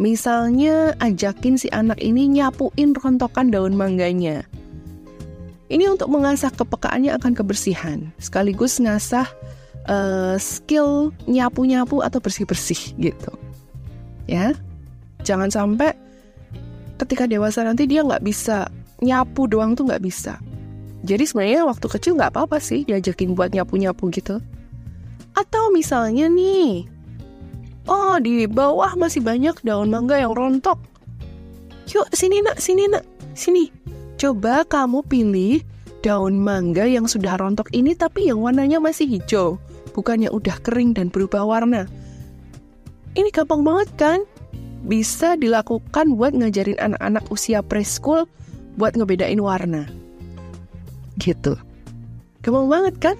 Misalnya 0.00 0.96
ajakin 1.02 1.60
si 1.60 1.68
anak 1.70 2.00
ini 2.00 2.26
nyapuin 2.30 2.96
rontokan 2.96 3.52
daun 3.52 3.76
mangganya. 3.76 4.46
Ini 5.70 5.86
untuk 5.86 6.10
mengasah 6.10 6.50
kepekaannya 6.50 7.14
akan 7.14 7.32
kebersihan, 7.36 8.10
sekaligus 8.18 8.82
ngasah 8.82 9.28
uh, 9.86 10.34
skill 10.34 11.14
nyapu-nyapu 11.30 12.02
atau 12.02 12.18
bersih-bersih 12.18 12.98
gitu. 12.98 13.30
Ya, 14.26 14.50
jangan 15.22 15.46
sampai 15.52 15.94
ketika 17.00 17.24
dewasa 17.24 17.64
nanti 17.64 17.88
dia 17.88 18.04
nggak 18.04 18.20
bisa 18.20 18.68
nyapu 19.00 19.48
doang 19.48 19.72
tuh 19.72 19.88
nggak 19.88 20.04
bisa. 20.04 20.36
Jadi 21.00 21.24
sebenarnya 21.24 21.64
waktu 21.64 21.86
kecil 21.88 22.20
nggak 22.20 22.36
apa-apa 22.36 22.60
sih 22.60 22.84
diajakin 22.84 23.32
buat 23.32 23.56
nyapu-nyapu 23.56 24.12
gitu. 24.12 24.44
Atau 25.32 25.72
misalnya 25.72 26.28
nih, 26.28 26.84
oh 27.88 28.20
di 28.20 28.44
bawah 28.44 28.92
masih 29.00 29.24
banyak 29.24 29.56
daun 29.64 29.88
mangga 29.88 30.20
yang 30.20 30.36
rontok. 30.36 30.76
Yuk 31.88 32.06
sini 32.12 32.44
nak, 32.44 32.60
sini 32.60 32.84
nak, 32.92 33.08
sini. 33.32 33.72
Coba 34.20 34.68
kamu 34.68 35.00
pilih 35.08 35.64
daun 36.04 36.36
mangga 36.36 36.84
yang 36.84 37.08
sudah 37.08 37.40
rontok 37.40 37.72
ini 37.72 37.96
tapi 37.96 38.28
yang 38.28 38.44
warnanya 38.44 38.76
masih 38.76 39.08
hijau. 39.08 39.56
Bukannya 39.96 40.28
udah 40.28 40.60
kering 40.60 40.92
dan 40.92 41.08
berubah 41.08 41.48
warna. 41.48 41.88
Ini 43.16 43.32
gampang 43.32 43.64
banget 43.64 43.88
kan? 43.96 44.20
Bisa 44.80 45.36
dilakukan 45.36 46.16
buat 46.16 46.32
ngajarin 46.32 46.80
anak-anak 46.80 47.24
usia 47.28 47.60
preschool 47.60 48.24
buat 48.80 48.96
ngebedain 48.96 49.40
warna 49.40 49.88
gitu. 51.20 51.54
Gampang 52.40 52.66
banget 52.72 52.94
kan? 52.98 53.16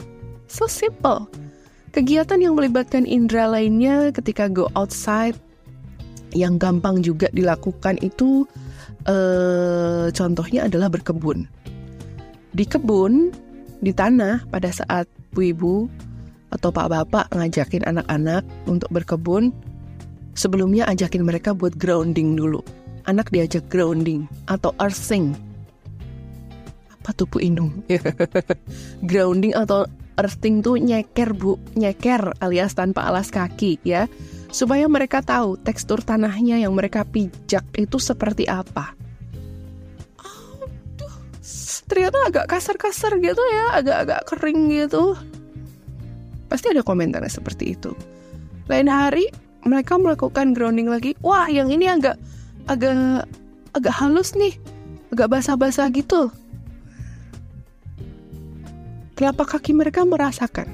So 0.49 0.65
simple. 0.67 1.29
Kegiatan 1.93 2.41
yang 2.41 2.57
melibatkan 2.57 3.05
indera 3.05 3.47
lainnya 3.47 4.11
ketika 4.17 4.49
go 4.49 4.73
outside 4.73 5.37
yang 6.33 6.57
gampang 6.57 7.05
juga 7.05 7.29
dilakukan 7.37 8.01
itu 8.01 8.49
eh, 9.05 10.09
contohnya 10.11 10.67
adalah 10.67 10.89
berkebun. 10.89 11.45
Di 12.57 12.65
kebun, 12.67 13.31
di 13.85 13.93
tanah 13.93 14.49
pada 14.49 14.73
saat 14.73 15.07
bu 15.31 15.41
ibu 15.55 15.77
atau 16.51 16.75
pak 16.75 16.91
bapak 16.91 17.27
ngajakin 17.35 17.87
anak-anak 17.87 18.43
untuk 18.67 18.91
berkebun, 18.91 19.55
sebelumnya 20.35 20.87
ajakin 20.91 21.27
mereka 21.27 21.55
buat 21.55 21.77
grounding 21.77 22.37
dulu. 22.39 22.63
Anak 23.09 23.33
diajak 23.33 23.67
grounding 23.73 24.29
atau 24.47 24.77
earthing 24.79 25.33
apa 27.11 27.17
tuh 27.17 27.27
Bu 27.27 27.43
Inung? 27.43 27.83
Grounding 29.11 29.51
atau 29.57 29.83
earthing 30.15 30.63
tuh 30.63 30.79
nyeker 30.79 31.35
Bu, 31.35 31.59
nyeker 31.75 32.39
alias 32.39 32.79
tanpa 32.79 33.09
alas 33.09 33.35
kaki 33.35 33.83
ya. 33.83 34.07
Supaya 34.55 34.87
mereka 34.87 35.19
tahu 35.19 35.59
tekstur 35.59 36.05
tanahnya 36.07 36.63
yang 36.63 36.71
mereka 36.71 37.03
pijak 37.03 37.67
itu 37.75 37.99
seperti 37.99 38.47
apa. 38.47 38.95
Ternyata 41.91 42.31
agak 42.31 42.47
kasar-kasar 42.47 43.19
gitu 43.19 43.43
ya, 43.51 43.83
agak-agak 43.83 44.21
kering 44.31 44.71
gitu. 44.71 45.19
Pasti 46.47 46.71
ada 46.71 46.87
komentar 46.87 47.27
seperti 47.27 47.75
itu. 47.75 47.91
Lain 48.71 48.87
hari 48.87 49.27
mereka 49.65 50.01
melakukan 50.01 50.53
grounding 50.57 50.89
lagi. 50.89 51.17
Wah, 51.25 51.49
yang 51.49 51.69
ini 51.69 51.89
agak 51.89 52.17
agak 52.69 53.27
agak 53.77 53.95
halus 53.97 54.33
nih, 54.35 54.55
agak 55.13 55.31
basah-basah 55.31 55.89
gitu 55.95 56.33
telapak 59.21 59.61
kaki 59.61 59.77
mereka 59.77 60.01
merasakan. 60.09 60.65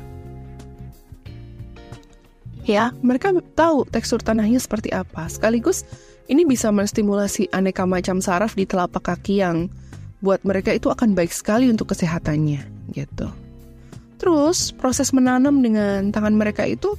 Ya, 2.62 2.94
mereka 3.03 3.35
tahu 3.59 3.83
tekstur 3.90 4.22
tanahnya 4.22 4.62
seperti 4.62 4.94
apa. 4.94 5.27
Sekaligus 5.27 5.83
ini 6.31 6.46
bisa 6.46 6.70
menstimulasi 6.70 7.51
aneka 7.51 7.83
macam 7.83 8.22
saraf 8.22 8.55
di 8.55 8.62
telapak 8.62 9.03
kaki 9.03 9.42
yang 9.42 9.66
buat 10.22 10.46
mereka 10.46 10.70
itu 10.70 10.87
akan 10.94 11.18
baik 11.18 11.35
sekali 11.35 11.66
untuk 11.66 11.90
kesehatannya, 11.90 12.62
gitu. 12.94 13.27
Terus, 14.22 14.70
proses 14.75 15.11
menanam 15.11 15.59
dengan 15.59 16.14
tangan 16.14 16.35
mereka 16.35 16.66
itu 16.66 16.94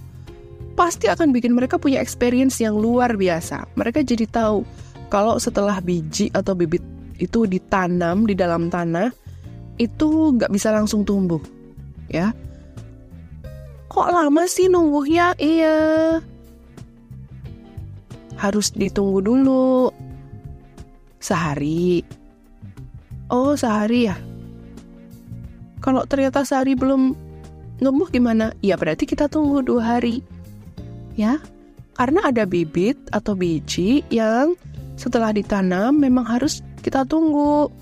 pasti 0.78 1.10
akan 1.10 1.34
bikin 1.34 1.58
mereka 1.58 1.82
punya 1.82 1.98
experience 1.98 2.62
yang 2.62 2.78
luar 2.78 3.18
biasa. 3.18 3.66
Mereka 3.74 4.06
jadi 4.06 4.30
tahu 4.30 4.62
kalau 5.10 5.42
setelah 5.42 5.82
biji 5.82 6.30
atau 6.38 6.54
bibit 6.54 6.86
itu 7.18 7.50
ditanam 7.50 8.30
di 8.30 8.38
dalam 8.38 8.70
tanah, 8.70 9.10
itu 9.82 10.38
nggak 10.38 10.54
bisa 10.54 10.70
langsung 10.70 11.02
tumbuh, 11.02 11.42
ya. 12.14 12.30
Kok 13.90 14.10
lama 14.14 14.46
sih 14.46 14.70
numbuhnya? 14.70 15.34
Iya. 15.42 16.20
Harus 18.38 18.70
ditunggu 18.70 19.26
dulu. 19.26 19.90
Sehari. 21.18 22.06
Oh, 23.34 23.58
sehari 23.58 24.06
ya. 24.06 24.16
Kalau 25.82 26.06
ternyata 26.06 26.46
sehari 26.46 26.78
belum 26.78 27.18
numbuh 27.82 28.12
gimana? 28.14 28.54
Ya 28.62 28.78
berarti 28.78 29.10
kita 29.10 29.26
tunggu 29.26 29.66
dua 29.66 29.98
hari. 29.98 30.22
Ya, 31.18 31.42
karena 31.98 32.30
ada 32.30 32.46
bibit 32.46 32.96
atau 33.10 33.34
biji 33.34 34.06
yang 34.14 34.54
setelah 34.98 35.34
ditanam 35.34 35.98
memang 35.98 36.30
harus 36.30 36.62
kita 36.86 37.04
tunggu 37.10 37.74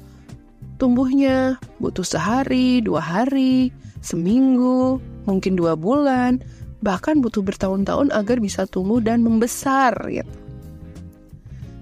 tumbuhnya 0.80 1.60
butuh 1.80 2.04
sehari, 2.04 2.80
dua 2.80 3.04
hari, 3.04 3.72
seminggu, 4.00 5.00
mungkin 5.28 5.56
dua 5.60 5.76
bulan, 5.76 6.40
bahkan 6.84 7.20
butuh 7.20 7.44
bertahun-tahun 7.44 8.12
agar 8.16 8.40
bisa 8.40 8.68
tumbuh 8.68 9.00
dan 9.00 9.24
membesar. 9.24 9.96
Gitu. 10.08 10.32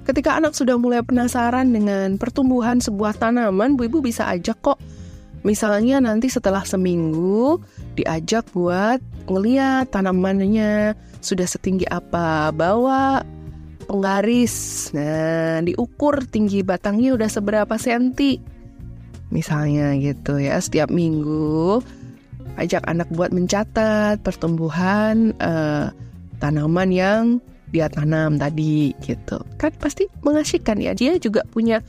Ketika 0.04 0.36
anak 0.36 0.52
sudah 0.52 0.76
mulai 0.76 1.00
penasaran 1.00 1.72
dengan 1.72 2.20
pertumbuhan 2.20 2.84
sebuah 2.84 3.16
tanaman, 3.18 3.80
bu 3.80 3.88
ibu 3.88 4.04
bisa 4.04 4.28
ajak 4.28 4.60
kok. 4.60 4.80
Misalnya 5.44 6.00
nanti 6.00 6.32
setelah 6.32 6.64
seminggu 6.64 7.60
diajak 8.00 8.48
buat 8.56 9.00
ngeliat 9.28 9.92
tanamannya 9.92 10.96
sudah 11.24 11.48
setinggi 11.48 11.88
apa, 11.88 12.52
bawa 12.52 13.24
penggaris. 13.88 14.90
Nah, 14.92 15.64
diukur 15.64 16.24
tinggi 16.28 16.62
batangnya 16.62 17.16
udah 17.16 17.30
seberapa 17.32 17.76
senti 17.80 18.54
misalnya 19.34 19.98
gitu 19.98 20.38
ya. 20.38 20.62
Setiap 20.62 20.94
minggu 20.94 21.82
ajak 22.62 22.86
anak 22.86 23.10
buat 23.10 23.34
mencatat 23.34 24.22
pertumbuhan 24.22 25.34
uh, 25.42 25.90
tanaman 26.38 26.94
yang 26.94 27.24
dia 27.74 27.90
tanam 27.90 28.38
tadi 28.38 28.94
gitu. 29.02 29.42
Kan 29.58 29.74
pasti 29.82 30.06
mengasihkan 30.22 30.78
ya. 30.78 30.94
Dia 30.94 31.18
juga 31.18 31.42
punya 31.50 31.82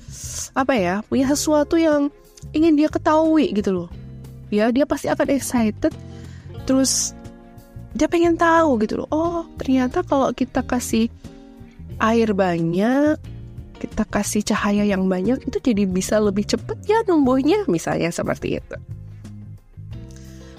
apa 0.57 0.73
ya 0.73 1.05
punya 1.05 1.29
sesuatu 1.29 1.77
yang 1.77 2.09
ingin 2.57 2.81
dia 2.81 2.88
ketahui 2.88 3.53
gitu 3.53 3.85
loh. 3.85 3.88
Ya 4.49 4.73
dia 4.73 4.88
pasti 4.88 5.12
akan 5.12 5.29
excited. 5.29 5.92
Terus 6.64 7.12
dia 7.94 8.11
pengen 8.11 8.35
tahu 8.35 8.83
gitu 8.83 9.02
loh. 9.02 9.09
Oh 9.14 9.42
ternyata 9.57 10.02
kalau 10.02 10.35
kita 10.35 10.66
kasih 10.66 11.07
air 12.02 12.35
banyak 12.35 13.16
kita 13.78 14.02
kasih 14.11 14.42
cahaya 14.42 14.83
yang 14.83 15.07
banyak 15.07 15.38
itu 15.46 15.59
jadi 15.62 15.87
bisa 15.87 16.18
lebih 16.18 16.42
cepat 16.42 16.78
ya 16.90 17.07
numbuhnya 17.07 17.62
misalnya 17.70 18.11
seperti 18.11 18.59
itu. 18.59 18.76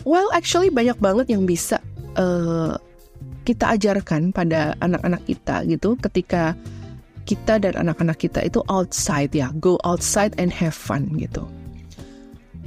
Well 0.07 0.31
actually 0.31 0.71
banyak 0.71 0.95
banget 1.03 1.27
yang 1.35 1.43
bisa 1.43 1.83
uh, 2.15 2.79
kita 3.43 3.77
ajarkan 3.77 4.31
pada 4.31 4.79
anak-anak 4.79 5.27
kita 5.27 5.67
gitu. 5.67 5.99
Ketika 5.99 6.55
kita 7.27 7.59
dan 7.59 7.75
anak-anak 7.75 8.15
kita 8.21 8.45
itu 8.47 8.63
outside 8.71 9.33
ya 9.35 9.51
go 9.59 9.75
outside 9.83 10.31
and 10.39 10.55
have 10.55 10.77
fun 10.77 11.11
gitu. 11.19 11.43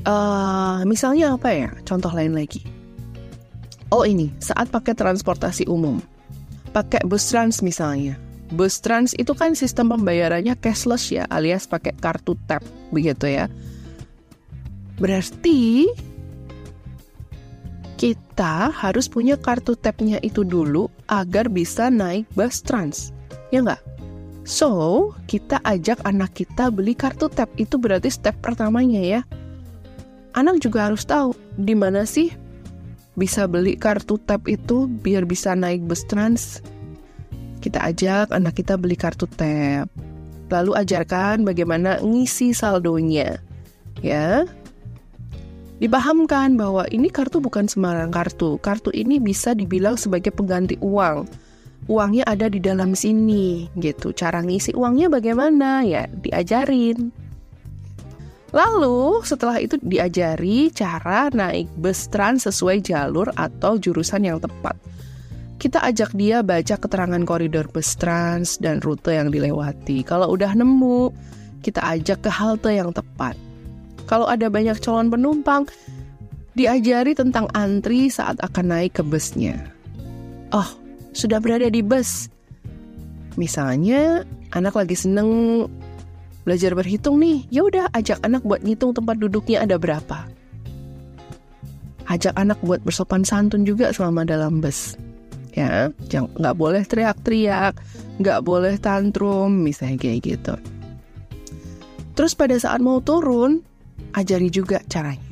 Uh, 0.04 0.84
misalnya 0.84 1.40
apa 1.40 1.48
ya? 1.56 1.70
Contoh 1.88 2.10
lain 2.12 2.36
lagi 2.36 2.77
oh 3.92 4.04
ini 4.04 4.32
saat 4.40 4.68
pakai 4.68 4.94
transportasi 4.96 5.68
umum 5.68 6.00
pakai 6.72 7.04
bus 7.08 7.28
trans 7.28 7.64
misalnya 7.64 8.16
bus 8.52 8.80
trans 8.80 9.12
itu 9.16 9.32
kan 9.36 9.52
sistem 9.52 9.92
pembayarannya 9.92 10.56
cashless 10.56 11.12
ya 11.12 11.24
alias 11.28 11.68
pakai 11.68 11.96
kartu 11.96 12.36
tap 12.48 12.64
begitu 12.92 13.28
ya 13.28 13.46
berarti 14.98 15.88
kita 17.98 18.70
harus 18.70 19.10
punya 19.10 19.34
kartu 19.34 19.74
tap-nya 19.74 20.22
itu 20.22 20.46
dulu 20.46 20.86
agar 21.10 21.50
bisa 21.50 21.90
naik 21.90 22.30
bus 22.38 22.62
trans. 22.62 23.10
Ya 23.50 23.58
nggak? 23.58 23.82
So, 24.46 25.12
kita 25.26 25.58
ajak 25.66 26.06
anak 26.06 26.38
kita 26.38 26.70
beli 26.70 26.94
kartu 26.94 27.26
tap. 27.26 27.50
Itu 27.58 27.76
berarti 27.76 28.06
step 28.06 28.38
pertamanya 28.38 29.02
ya. 29.02 29.20
Anak 30.38 30.62
juga 30.62 30.86
harus 30.86 31.02
tahu 31.02 31.34
di 31.58 31.74
mana 31.74 32.06
sih 32.06 32.30
bisa 33.18 33.50
beli 33.50 33.74
kartu 33.74 34.16
tap 34.22 34.46
itu 34.46 34.86
biar 34.86 35.26
bisa 35.26 35.58
naik 35.58 35.82
bus 35.84 36.06
trans. 36.06 36.62
Kita 37.58 37.82
ajak 37.82 38.30
anak 38.30 38.54
kita 38.54 38.78
beli 38.78 38.94
kartu 38.94 39.26
tap. 39.26 39.90
Lalu 40.48 40.78
ajarkan 40.78 41.42
bagaimana 41.42 41.98
ngisi 42.00 42.54
saldonya. 42.54 43.42
Ya, 43.98 44.46
Dipahamkan 45.78 46.58
bahwa 46.58 46.90
ini 46.90 47.06
kartu 47.06 47.38
bukan 47.38 47.70
sembarang 47.70 48.10
kartu. 48.10 48.58
Kartu 48.58 48.90
ini 48.90 49.22
bisa 49.22 49.54
dibilang 49.54 49.94
sebagai 49.94 50.34
pengganti 50.34 50.74
uang. 50.82 51.30
Uangnya 51.86 52.26
ada 52.26 52.50
di 52.50 52.58
dalam 52.58 52.98
sini, 52.98 53.70
gitu. 53.78 54.10
Cara 54.10 54.42
ngisi 54.42 54.74
uangnya 54.74 55.06
bagaimana? 55.06 55.86
Ya, 55.86 56.10
diajarin. 56.10 57.14
Lalu 58.48 59.20
setelah 59.28 59.60
itu 59.60 59.76
diajari 59.80 60.72
cara 60.72 61.28
naik 61.28 61.68
bus 61.76 62.08
trans 62.08 62.48
sesuai 62.48 62.80
jalur 62.80 63.28
atau 63.36 63.76
jurusan 63.76 64.24
yang 64.24 64.40
tepat. 64.40 64.76
Kita 65.58 65.82
ajak 65.84 66.14
dia 66.14 66.40
baca 66.40 66.78
keterangan 66.78 67.22
koridor 67.28 67.68
bus 67.68 67.98
trans 67.98 68.56
dan 68.56 68.80
rute 68.80 69.12
yang 69.12 69.28
dilewati. 69.28 70.00
Kalau 70.06 70.32
udah 70.32 70.54
nemu, 70.56 71.12
kita 71.60 71.82
ajak 71.82 72.24
ke 72.24 72.30
halte 72.30 72.72
yang 72.72 72.94
tepat 72.94 73.36
kalau 74.08 74.24
ada 74.24 74.48
banyak 74.48 74.80
calon 74.80 75.12
penumpang, 75.12 75.68
diajari 76.56 77.12
tentang 77.12 77.44
antri 77.52 78.08
saat 78.08 78.40
akan 78.40 78.72
naik 78.72 78.96
ke 78.96 79.04
busnya. 79.04 79.60
Oh, 80.48 80.66
sudah 81.12 81.44
berada 81.44 81.68
di 81.68 81.84
bus. 81.84 82.32
Misalnya, 83.36 84.24
anak 84.56 84.80
lagi 84.80 84.96
seneng 84.96 85.28
belajar 86.48 86.72
berhitung 86.72 87.20
nih, 87.20 87.44
ya 87.52 87.60
udah 87.68 87.92
ajak 87.92 88.24
anak 88.24 88.40
buat 88.40 88.64
ngitung 88.64 88.96
tempat 88.96 89.20
duduknya 89.20 89.68
ada 89.68 89.76
berapa. 89.76 90.24
Ajak 92.08 92.32
anak 92.40 92.56
buat 92.64 92.80
bersopan 92.80 93.20
santun 93.20 93.68
juga 93.68 93.92
selama 93.92 94.24
dalam 94.24 94.64
bus. 94.64 94.96
Ya, 95.52 95.92
jangan 96.08 96.32
nggak 96.40 96.56
boleh 96.56 96.82
teriak-teriak, 96.88 97.76
nggak 98.16 98.40
boleh 98.40 98.80
tantrum, 98.80 99.60
misalnya 99.60 100.00
kayak 100.00 100.24
gitu. 100.24 100.56
Terus 102.16 102.32
pada 102.32 102.56
saat 102.56 102.80
mau 102.80 103.04
turun, 103.04 103.60
ajari 104.16 104.48
juga 104.48 104.80
caranya. 104.88 105.28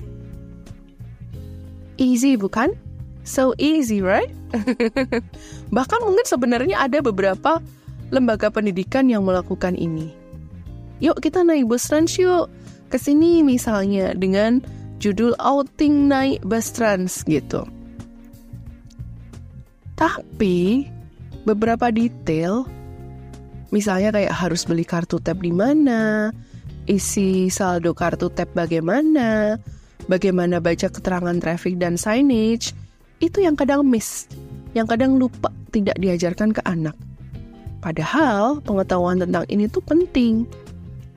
Easy 1.97 2.37
bukan? 2.37 2.77
So 3.25 3.57
easy, 3.57 4.05
right? 4.05 4.29
Bahkan 5.77 6.01
mungkin 6.05 6.29
sebenarnya 6.29 6.77
ada 6.77 7.01
beberapa 7.01 7.65
lembaga 8.13 8.53
pendidikan 8.53 9.09
yang 9.09 9.25
melakukan 9.25 9.73
ini. 9.81 10.26
Yuk 11.01 11.21
kita 11.21 11.45
naik 11.45 11.69
bus 11.69 11.89
trans 11.89 12.17
yuk. 12.17 12.49
Ke 12.89 12.97
sini 12.97 13.43
misalnya 13.43 14.15
dengan 14.15 14.63
judul 15.03 15.37
outing 15.43 16.09
naik 16.09 16.41
bus 16.47 16.73
trans 16.73 17.27
gitu. 17.27 17.67
Tapi 19.97 20.87
beberapa 21.49 21.89
detail 21.89 22.69
misalnya 23.75 24.13
kayak 24.13 24.35
harus 24.35 24.65
beli 24.65 24.85
kartu 24.85 25.19
tab 25.19 25.41
di 25.41 25.51
mana, 25.51 26.31
isi 26.87 27.49
saldo 27.51 27.93
kartu 27.93 28.31
tap 28.31 28.49
bagaimana, 28.55 29.59
bagaimana 30.07 30.63
baca 30.63 30.89
keterangan 30.89 31.37
traffic 31.43 31.81
dan 31.81 31.99
signage, 31.99 32.73
itu 33.19 33.43
yang 33.43 33.57
kadang 33.57 33.83
miss, 33.89 34.29
yang 34.77 34.85
kadang 34.85 35.17
lupa 35.17 35.49
tidak 35.73 35.97
diajarkan 35.99 36.53
ke 36.53 36.63
anak. 36.69 36.97
Padahal 37.81 38.61
pengetahuan 38.65 39.21
tentang 39.21 39.45
ini 39.49 39.69
tuh 39.71 39.85
penting. 39.85 40.49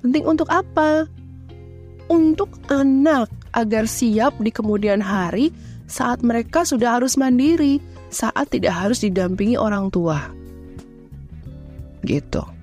Penting 0.01 0.23
untuk 0.25 0.49
apa? 0.51 1.07
Untuk 2.09 2.49
anak 2.73 3.29
agar 3.53 3.85
siap 3.85 4.37
di 4.41 4.49
kemudian 4.49 5.01
hari 5.03 5.53
saat 5.89 6.21
mereka 6.21 6.65
sudah 6.65 6.97
harus 7.01 7.17
mandiri, 7.17 7.77
saat 8.09 8.49
tidak 8.49 8.73
harus 8.73 9.01
didampingi 9.01 9.57
orang 9.57 9.93
tua. 9.93 10.31
Gitu 12.05 12.59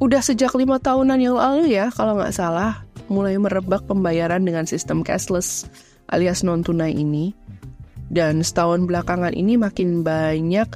udah 0.00 0.24
sejak 0.24 0.56
lima 0.56 0.80
tahunan 0.80 1.20
yang 1.20 1.36
lalu 1.36 1.76
ya 1.76 1.92
kalau 1.92 2.16
nggak 2.16 2.32
salah 2.32 2.82
mulai 3.12 3.36
merebak 3.36 3.84
pembayaran 3.84 4.40
dengan 4.40 4.64
sistem 4.64 5.04
cashless 5.04 5.68
alias 6.08 6.40
non 6.40 6.64
tunai 6.64 6.96
ini 6.96 7.36
dan 8.08 8.40
setahun 8.40 8.88
belakangan 8.88 9.36
ini 9.36 9.60
makin 9.60 10.00
banyak 10.00 10.66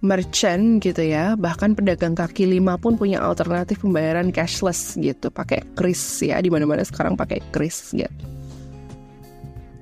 merchant 0.00 0.80
gitu 0.80 1.00
ya. 1.00 1.36
Bahkan 1.36 1.76
pedagang 1.76 2.16
kaki 2.16 2.48
lima 2.48 2.76
pun 2.80 2.96
punya 2.96 3.20
alternatif 3.20 3.84
pembayaran 3.84 4.32
cashless 4.32 4.96
gitu. 4.96 5.28
Pakai 5.28 5.64
kris 5.76 6.00
ya. 6.24 6.40
Di 6.40 6.48
mana 6.48 6.64
mana 6.64 6.84
sekarang 6.84 7.16
pakai 7.16 7.40
kris 7.52 7.92
gitu. 7.92 8.10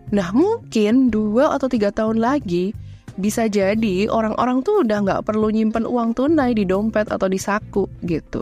Nah 0.08 0.32
mungkin 0.32 1.12
dua 1.12 1.56
atau 1.56 1.68
tiga 1.68 1.92
tahun 1.92 2.18
lagi 2.18 2.72
bisa 3.18 3.50
jadi 3.50 4.06
orang-orang 4.08 4.62
tuh 4.62 4.86
udah 4.86 4.98
nggak 5.04 5.22
perlu 5.26 5.50
nyimpen 5.50 5.84
uang 5.84 6.14
tunai 6.14 6.54
di 6.54 6.62
dompet 6.62 7.10
atau 7.10 7.26
di 7.26 7.36
saku 7.36 7.84
gitu. 8.06 8.40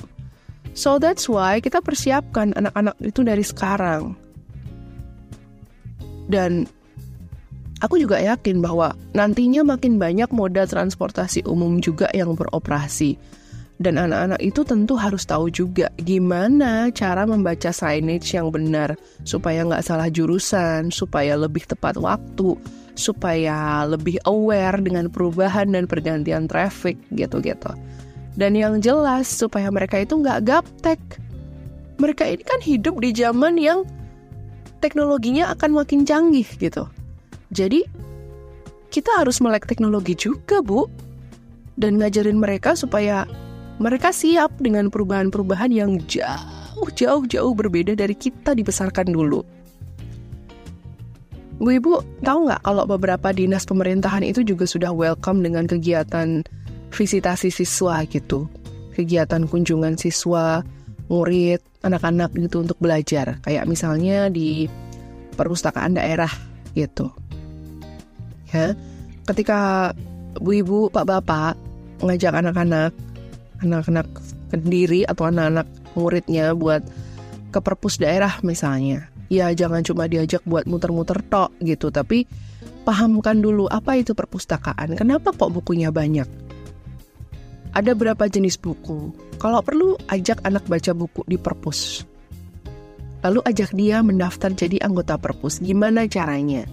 So 0.76 1.00
that's 1.00 1.24
why 1.26 1.64
kita 1.64 1.80
persiapkan 1.80 2.52
anak-anak 2.52 3.00
itu 3.00 3.24
dari 3.24 3.40
sekarang. 3.40 4.12
Dan 6.28 6.68
aku 7.84 8.00
juga 8.00 8.20
yakin 8.20 8.64
bahwa 8.64 8.96
nantinya 9.12 9.66
makin 9.66 10.00
banyak 10.00 10.30
moda 10.32 10.64
transportasi 10.64 11.44
umum 11.44 11.80
juga 11.80 12.08
yang 12.16 12.32
beroperasi. 12.32 13.16
Dan 13.76 14.00
anak-anak 14.00 14.40
itu 14.40 14.64
tentu 14.64 14.96
harus 14.96 15.28
tahu 15.28 15.52
juga 15.52 15.92
gimana 16.00 16.88
cara 16.96 17.28
membaca 17.28 17.68
signage 17.68 18.32
yang 18.32 18.48
benar 18.48 18.96
supaya 19.28 19.68
nggak 19.68 19.84
salah 19.84 20.08
jurusan, 20.08 20.88
supaya 20.88 21.36
lebih 21.36 21.68
tepat 21.68 22.00
waktu, 22.00 22.56
supaya 22.96 23.84
lebih 23.84 24.16
aware 24.24 24.80
dengan 24.80 25.12
perubahan 25.12 25.68
dan 25.76 25.84
pergantian 25.84 26.48
traffic 26.48 26.96
gitu-gitu. 27.12 27.68
Dan 28.32 28.56
yang 28.56 28.80
jelas 28.80 29.28
supaya 29.28 29.68
mereka 29.68 30.00
itu 30.00 30.16
nggak 30.24 30.48
gaptek. 30.48 31.00
Mereka 32.00 32.24
ini 32.32 32.44
kan 32.48 32.60
hidup 32.64 32.96
di 33.04 33.12
zaman 33.12 33.60
yang 33.60 33.84
teknologinya 34.80 35.52
akan 35.52 35.84
makin 35.84 36.08
canggih 36.08 36.48
gitu. 36.56 36.88
Jadi 37.52 37.86
kita 38.90 39.22
harus 39.22 39.38
melek 39.42 39.68
teknologi 39.68 40.16
juga 40.16 40.62
bu. 40.62 40.88
Dan 41.76 42.00
ngajarin 42.00 42.40
mereka 42.40 42.72
supaya 42.72 43.28
mereka 43.76 44.08
siap 44.08 44.56
dengan 44.56 44.88
perubahan-perubahan 44.88 45.68
yang 45.68 46.00
jauh 46.08 46.88
jauh 46.96 47.24
jauh 47.28 47.52
berbeda 47.52 47.92
dari 47.96 48.16
kita 48.16 48.56
dibesarkan 48.56 49.12
dulu. 49.12 49.44
Bu 51.56 51.72
Ibu, 51.72 52.20
tahu 52.20 52.38
nggak 52.48 52.68
kalau 52.68 52.84
beberapa 52.84 53.32
dinas 53.32 53.64
pemerintahan 53.64 54.20
itu 54.20 54.44
juga 54.44 54.68
sudah 54.68 54.92
welcome 54.92 55.40
dengan 55.40 55.64
kegiatan 55.64 56.44
visitasi 56.92 57.48
siswa 57.48 58.04
gitu. 58.08 58.44
Kegiatan 58.92 59.48
kunjungan 59.48 59.96
siswa, 59.96 60.60
murid, 61.08 61.64
anak-anak 61.80 62.32
gitu 62.36 62.60
untuk 62.60 62.76
belajar. 62.76 63.40
Kayak 63.40 63.64
misalnya 63.68 64.28
di 64.28 64.68
perpustakaan 65.36 65.96
daerah 65.96 66.28
gitu. 66.76 67.08
Ya. 68.50 68.76
Ketika 69.26 69.90
Bu 70.38 70.62
Ibu, 70.62 70.78
Pak 70.92 71.06
Bapak 71.08 71.54
ngajak 72.04 72.34
anak-anak, 72.44 72.92
anak-anak 73.64 74.06
sendiri 74.52 75.02
atau 75.08 75.26
anak-anak 75.26 75.66
muridnya 75.96 76.52
buat 76.52 76.84
ke 77.50 77.58
perpus 77.58 77.96
daerah 77.98 78.38
misalnya. 78.44 79.08
Ya 79.26 79.50
jangan 79.50 79.82
cuma 79.82 80.06
diajak 80.06 80.44
buat 80.46 80.68
muter-muter 80.70 81.18
tok 81.26 81.50
gitu, 81.64 81.90
tapi 81.90 82.28
pahamkan 82.86 83.42
dulu 83.42 83.66
apa 83.66 83.98
itu 83.98 84.14
perpustakaan, 84.14 84.94
kenapa 84.94 85.34
kok 85.34 85.50
bukunya 85.50 85.90
banyak. 85.90 86.28
Ada 87.74 87.92
berapa 87.92 88.30
jenis 88.30 88.56
buku? 88.56 89.10
Kalau 89.36 89.60
perlu 89.60 89.98
ajak 90.08 90.46
anak 90.46 90.64
baca 90.64 90.94
buku 90.96 91.26
di 91.28 91.36
perpus. 91.36 92.06
Lalu 93.20 93.42
ajak 93.42 93.74
dia 93.74 94.00
mendaftar 94.00 94.54
jadi 94.54 94.80
anggota 94.80 95.18
perpus. 95.18 95.60
Gimana 95.60 96.06
caranya? 96.08 96.64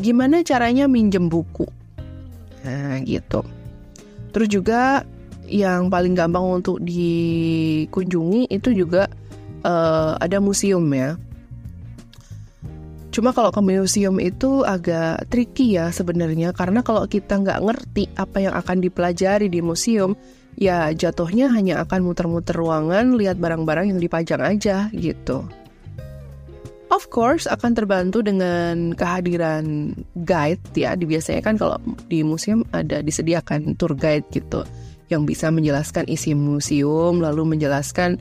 Gimana 0.00 0.40
caranya 0.46 0.88
minjem 0.88 1.28
buku? 1.28 1.68
Nah, 2.62 3.02
gitu. 3.02 3.42
Terus 4.32 4.48
juga 4.48 5.04
yang 5.50 5.92
paling 5.92 6.16
gampang 6.16 6.62
untuk 6.62 6.80
dikunjungi 6.80 8.48
itu 8.48 8.72
juga 8.72 9.10
uh, 9.66 10.16
ada 10.16 10.40
museum 10.40 10.86
ya. 10.94 11.18
Cuma 13.12 13.36
kalau 13.36 13.52
ke 13.52 13.60
museum 13.60 14.16
itu 14.16 14.64
agak 14.64 15.28
tricky 15.28 15.76
ya 15.76 15.92
sebenarnya 15.92 16.56
karena 16.56 16.80
kalau 16.80 17.04
kita 17.04 17.44
nggak 17.44 17.60
ngerti 17.60 18.08
apa 18.16 18.40
yang 18.40 18.56
akan 18.56 18.80
dipelajari 18.80 19.52
di 19.52 19.60
museum, 19.60 20.16
ya 20.56 20.88
jatuhnya 20.96 21.52
hanya 21.52 21.84
akan 21.84 22.08
muter-muter 22.08 22.56
ruangan, 22.56 23.20
lihat 23.20 23.36
barang-barang 23.36 23.92
yang 23.92 24.00
dipajang 24.00 24.40
aja 24.40 24.88
gitu. 24.96 25.44
Of 26.92 27.08
course 27.08 27.48
akan 27.48 27.72
terbantu 27.72 28.20
dengan 28.20 28.92
kehadiran 28.92 29.96
guide 30.28 30.60
ya. 30.76 30.92
Biasanya 30.92 31.40
kan 31.40 31.56
kalau 31.56 31.80
di 32.12 32.20
museum 32.20 32.68
ada 32.76 33.00
disediakan 33.00 33.80
tour 33.80 33.96
guide 33.96 34.28
gitu 34.28 34.60
yang 35.08 35.24
bisa 35.24 35.48
menjelaskan 35.48 36.04
isi 36.04 36.36
museum 36.36 37.24
lalu 37.24 37.56
menjelaskan 37.56 38.20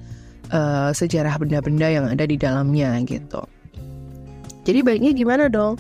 uh, 0.56 0.96
sejarah 0.96 1.36
benda-benda 1.36 1.92
yang 1.92 2.08
ada 2.08 2.24
di 2.24 2.40
dalamnya 2.40 2.96
gitu. 3.04 3.44
Jadi 4.64 4.80
baiknya 4.88 5.12
gimana 5.20 5.52
dong? 5.52 5.76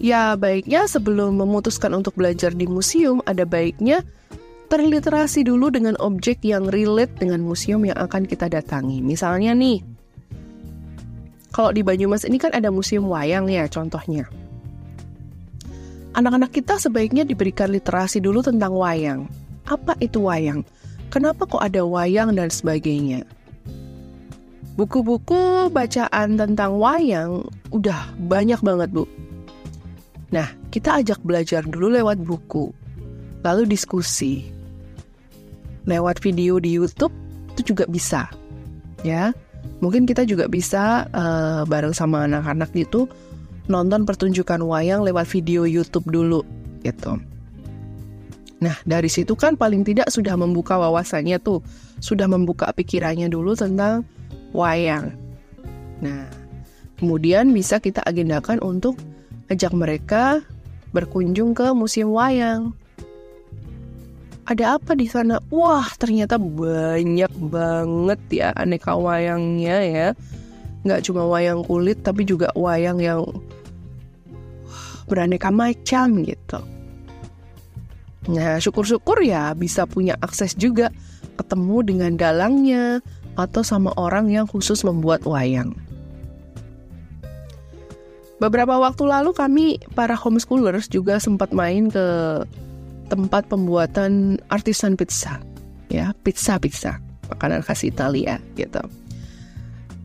Ya 0.00 0.32
baiknya 0.32 0.88
sebelum 0.88 1.36
memutuskan 1.44 1.92
untuk 1.92 2.16
belajar 2.16 2.56
di 2.56 2.64
museum 2.64 3.20
ada 3.28 3.44
baiknya 3.44 4.00
terliterasi 4.72 5.44
dulu 5.44 5.68
dengan 5.68 6.00
objek 6.00 6.40
yang 6.40 6.64
relate 6.72 7.12
dengan 7.20 7.44
museum 7.44 7.84
yang 7.84 8.00
akan 8.00 8.24
kita 8.24 8.48
datangi. 8.48 9.04
Misalnya 9.04 9.52
nih, 9.52 9.84
kalau 11.52 11.70
di 11.70 11.84
Banyumas 11.84 12.24
ini 12.24 12.40
kan 12.40 12.50
ada 12.56 12.72
museum 12.72 13.04
wayang 13.12 13.46
ya 13.46 13.68
contohnya. 13.68 14.24
Anak-anak 16.16 16.52
kita 16.52 16.76
sebaiknya 16.80 17.24
diberikan 17.24 17.72
literasi 17.72 18.20
dulu 18.20 18.40
tentang 18.44 18.72
wayang. 18.72 19.28
Apa 19.68 19.96
itu 20.00 20.24
wayang? 20.24 20.64
Kenapa 21.12 21.44
kok 21.44 21.60
ada 21.60 21.84
wayang 21.84 22.32
dan 22.36 22.48
sebagainya? 22.48 23.24
Buku-buku 24.76 25.68
bacaan 25.68 26.40
tentang 26.40 26.80
wayang 26.80 27.44
udah 27.68 28.16
banyak 28.16 28.60
banget, 28.64 28.88
Bu. 28.88 29.04
Nah, 30.32 30.48
kita 30.72 31.04
ajak 31.04 31.20
belajar 31.20 31.60
dulu 31.68 31.92
lewat 31.92 32.24
buku, 32.24 32.72
lalu 33.44 33.68
diskusi. 33.68 34.48
Lewat 35.84 36.24
video 36.24 36.56
di 36.56 36.72
YouTube 36.72 37.12
itu 37.52 37.76
juga 37.76 37.84
bisa. 37.84 38.32
Ya, 39.04 39.36
Mungkin 39.82 40.06
kita 40.06 40.22
juga 40.22 40.46
bisa 40.46 41.10
uh, 41.10 41.66
bareng 41.66 41.90
sama 41.90 42.30
anak-anak 42.30 42.70
gitu 42.72 43.10
nonton 43.66 44.06
pertunjukan 44.06 44.62
wayang 44.62 45.02
lewat 45.02 45.26
video 45.26 45.66
YouTube 45.66 46.06
dulu 46.06 46.46
gitu. 46.86 47.18
Nah, 48.62 48.78
dari 48.86 49.10
situ 49.10 49.34
kan 49.34 49.58
paling 49.58 49.82
tidak 49.82 50.06
sudah 50.14 50.38
membuka 50.38 50.78
wawasannya 50.78 51.42
tuh, 51.42 51.66
sudah 51.98 52.30
membuka 52.30 52.70
pikirannya 52.70 53.26
dulu 53.26 53.58
tentang 53.58 54.06
wayang. 54.54 55.10
Nah, 55.98 56.30
kemudian 57.02 57.50
bisa 57.50 57.82
kita 57.82 58.06
agendakan 58.06 58.62
untuk 58.62 58.94
ajak 59.50 59.74
mereka 59.74 60.46
berkunjung 60.94 61.58
ke 61.58 61.74
museum 61.74 62.14
wayang 62.14 62.70
ada 64.42 64.78
apa 64.78 64.98
di 64.98 65.06
sana? 65.06 65.38
Wah, 65.54 65.86
ternyata 65.94 66.34
banyak 66.38 67.32
banget 67.50 68.20
ya 68.30 68.48
aneka 68.58 68.98
wayangnya 68.98 69.78
ya. 69.86 70.08
Nggak 70.82 71.02
cuma 71.06 71.22
wayang 71.30 71.62
kulit, 71.62 72.02
tapi 72.02 72.26
juga 72.26 72.50
wayang 72.58 72.98
yang 72.98 73.22
beraneka 75.06 75.54
macam 75.54 76.26
gitu. 76.26 76.58
Nah, 78.30 78.58
syukur-syukur 78.58 79.18
ya 79.22 79.54
bisa 79.54 79.86
punya 79.86 80.14
akses 80.22 80.54
juga 80.54 80.90
ketemu 81.38 81.76
dengan 81.82 82.12
dalangnya 82.14 83.02
atau 83.34 83.62
sama 83.66 83.90
orang 83.98 84.30
yang 84.30 84.46
khusus 84.46 84.82
membuat 84.86 85.26
wayang. 85.26 85.74
Beberapa 88.42 88.74
waktu 88.74 89.06
lalu 89.06 89.30
kami 89.30 89.66
para 89.94 90.18
homeschoolers 90.18 90.90
juga 90.90 91.22
sempat 91.22 91.54
main 91.54 91.86
ke 91.86 92.06
tempat 93.12 93.44
pembuatan 93.52 94.40
artisan 94.48 94.96
pizza, 94.96 95.36
ya 95.92 96.16
pizza 96.24 96.56
pizza 96.56 96.96
makanan 97.28 97.60
khas 97.60 97.84
Italia 97.84 98.40
gitu. 98.56 98.80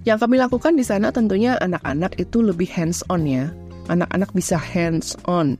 Yang 0.03 0.27
kami 0.27 0.35
lakukan 0.39 0.75
di 0.75 0.83
sana 0.83 1.11
tentunya 1.11 1.55
anak-anak 1.59 2.19
itu 2.19 2.43
lebih 2.43 2.67
hands 2.67 3.03
on 3.07 3.23
ya, 3.23 3.47
anak-anak 3.87 4.31
bisa 4.35 4.59
hands 4.59 5.15
on. 5.27 5.55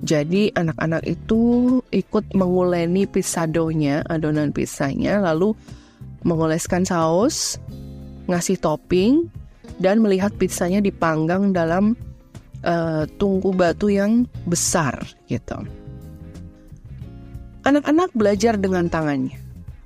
Jadi 0.00 0.50
anak-anak 0.56 1.04
itu 1.06 1.78
ikut 1.92 2.24
menguleni 2.32 3.04
pizzadonya, 3.04 4.02
adonan 4.08 4.50
pizzanya, 4.50 5.20
lalu 5.20 5.52
mengoleskan 6.24 6.88
saus, 6.88 7.60
ngasih 8.30 8.56
topping, 8.62 9.28
dan 9.82 10.00
melihat 10.00 10.32
pizzanya 10.40 10.80
dipanggang 10.80 11.52
dalam 11.52 11.98
uh, 12.64 13.04
tungku 13.20 13.52
batu 13.52 13.92
yang 13.92 14.24
besar 14.48 14.96
gitu. 15.28 15.79
Anak-anak 17.60 18.16
belajar 18.16 18.56
dengan 18.56 18.88
tangannya, 18.88 19.36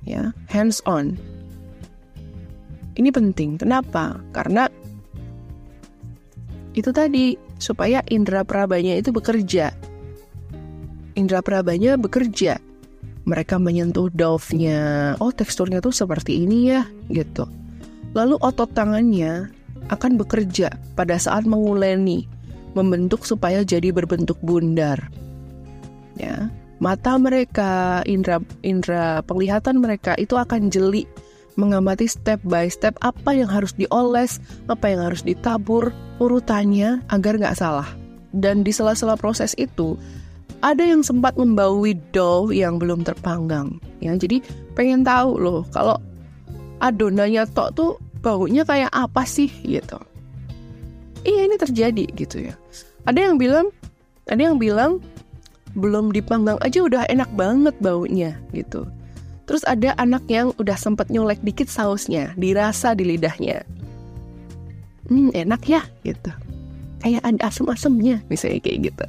ya, 0.07 0.31
hands 0.47 0.79
on. 0.87 1.19
Ini 2.95 3.11
penting. 3.11 3.59
Kenapa? 3.59 4.23
Karena 4.31 4.71
itu 6.71 6.91
tadi 6.95 7.35
supaya 7.59 7.99
indera 8.07 8.47
prabanya 8.47 8.95
itu 8.95 9.11
bekerja. 9.11 9.75
Indera 11.19 11.43
prabanya 11.43 11.99
bekerja. 11.99 12.59
Mereka 13.27 13.59
menyentuh 13.59 14.07
dough-nya. 14.13 15.15
Oh, 15.19 15.33
teksturnya 15.33 15.83
tuh 15.83 15.91
seperti 15.91 16.47
ini 16.47 16.71
ya, 16.71 16.87
gitu. 17.11 17.49
Lalu 18.15 18.39
otot 18.39 18.71
tangannya 18.71 19.51
akan 19.91 20.15
bekerja 20.15 20.71
pada 20.95 21.19
saat 21.19 21.43
menguleni, 21.43 22.29
membentuk 22.77 23.27
supaya 23.27 23.65
jadi 23.67 23.91
berbentuk 23.91 24.39
bundar. 24.39 25.11
Ya, 26.15 26.47
mata 26.83 27.15
mereka, 27.15 28.03
indera 28.03 28.43
indera 28.61 29.23
penglihatan 29.23 29.79
mereka 29.79 30.13
itu 30.19 30.35
akan 30.35 30.67
jeli 30.67 31.07
mengamati 31.55 32.03
step 32.05 32.43
by 32.43 32.67
step 32.67 32.99
apa 32.99 33.31
yang 33.31 33.47
harus 33.47 33.71
dioles, 33.75 34.43
apa 34.67 34.91
yang 34.91 35.07
harus 35.07 35.23
ditabur, 35.23 35.95
urutannya 36.19 36.99
agar 37.11 37.39
nggak 37.39 37.55
salah. 37.55 37.87
Dan 38.35 38.67
di 38.67 38.75
sela-sela 38.75 39.15
proses 39.15 39.55
itu, 39.55 39.95
ada 40.59 40.83
yang 40.83 40.99
sempat 40.99 41.39
membaui 41.39 41.95
dough 42.11 42.51
yang 42.51 42.75
belum 42.75 43.07
terpanggang. 43.07 43.79
Ya, 44.03 44.11
jadi 44.19 44.43
pengen 44.75 45.07
tahu 45.07 45.39
loh, 45.39 45.63
kalau 45.71 45.95
adonannya 46.83 47.47
tok 47.55 47.69
tuh 47.75 47.91
baunya 48.19 48.67
kayak 48.67 48.91
apa 48.91 49.23
sih 49.23 49.47
gitu. 49.63 49.95
Iya 51.25 51.47
ini 51.47 51.55
terjadi 51.57 52.05
gitu 52.13 52.51
ya. 52.51 52.55
Ada 53.07 53.31
yang 53.31 53.35
bilang, 53.39 53.71
ada 54.27 54.41
yang 54.41 54.57
bilang 54.59 54.99
belum 55.75 56.15
dipanggang 56.15 56.55
aja 56.63 56.79
udah 56.81 57.03
enak 57.11 57.27
banget 57.35 57.75
baunya 57.83 58.39
gitu. 58.55 58.87
Terus 59.45 59.61
ada 59.69 59.93
anak 60.01 60.25
yang 60.25 60.55
udah 60.57 60.73
sempet 60.73 61.13
nyolek 61.13 61.37
dikit 61.45 61.69
sausnya, 61.69 62.33
dirasa 62.33 62.97
di 62.97 63.05
lidahnya. 63.05 63.61
Hmm, 65.05 65.29
enak 65.35 65.61
ya 65.69 65.85
gitu. 66.01 66.33
Kayak 67.03 67.21
ada 67.21 67.53
asem-asemnya 67.53 68.25
misalnya 68.25 68.59
kayak 68.65 68.89
gitu. 68.89 69.05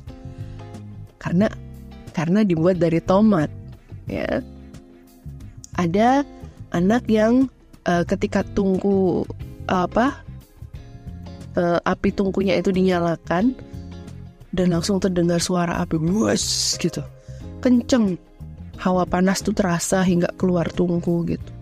Karena 1.17 1.49
karena 2.13 2.45
dibuat 2.45 2.77
dari 2.77 3.01
tomat 3.01 3.49
ya. 4.05 4.45
Ada 5.77 6.25
anak 6.73 7.09
yang 7.09 7.49
uh, 7.89 8.05
ketika 8.05 8.45
tungku 8.53 9.25
uh, 9.69 9.89
apa 9.89 10.21
uh, 11.57 11.81
api 11.85 12.13
tungkunya 12.13 12.61
itu 12.61 12.73
dinyalakan 12.73 13.57
dan 14.57 14.73
langsung 14.73 14.97
terdengar 14.97 15.39
suara 15.39 15.85
api 15.85 16.01
luas 16.01 16.75
gitu. 16.81 17.05
Kenceng. 17.61 18.17
Hawa 18.77 19.09
panas 19.09 19.41
tuh 19.41 19.57
terasa 19.57 20.05
hingga 20.05 20.33
keluar 20.37 20.69
tungku 20.69 21.25
gitu. 21.29 21.53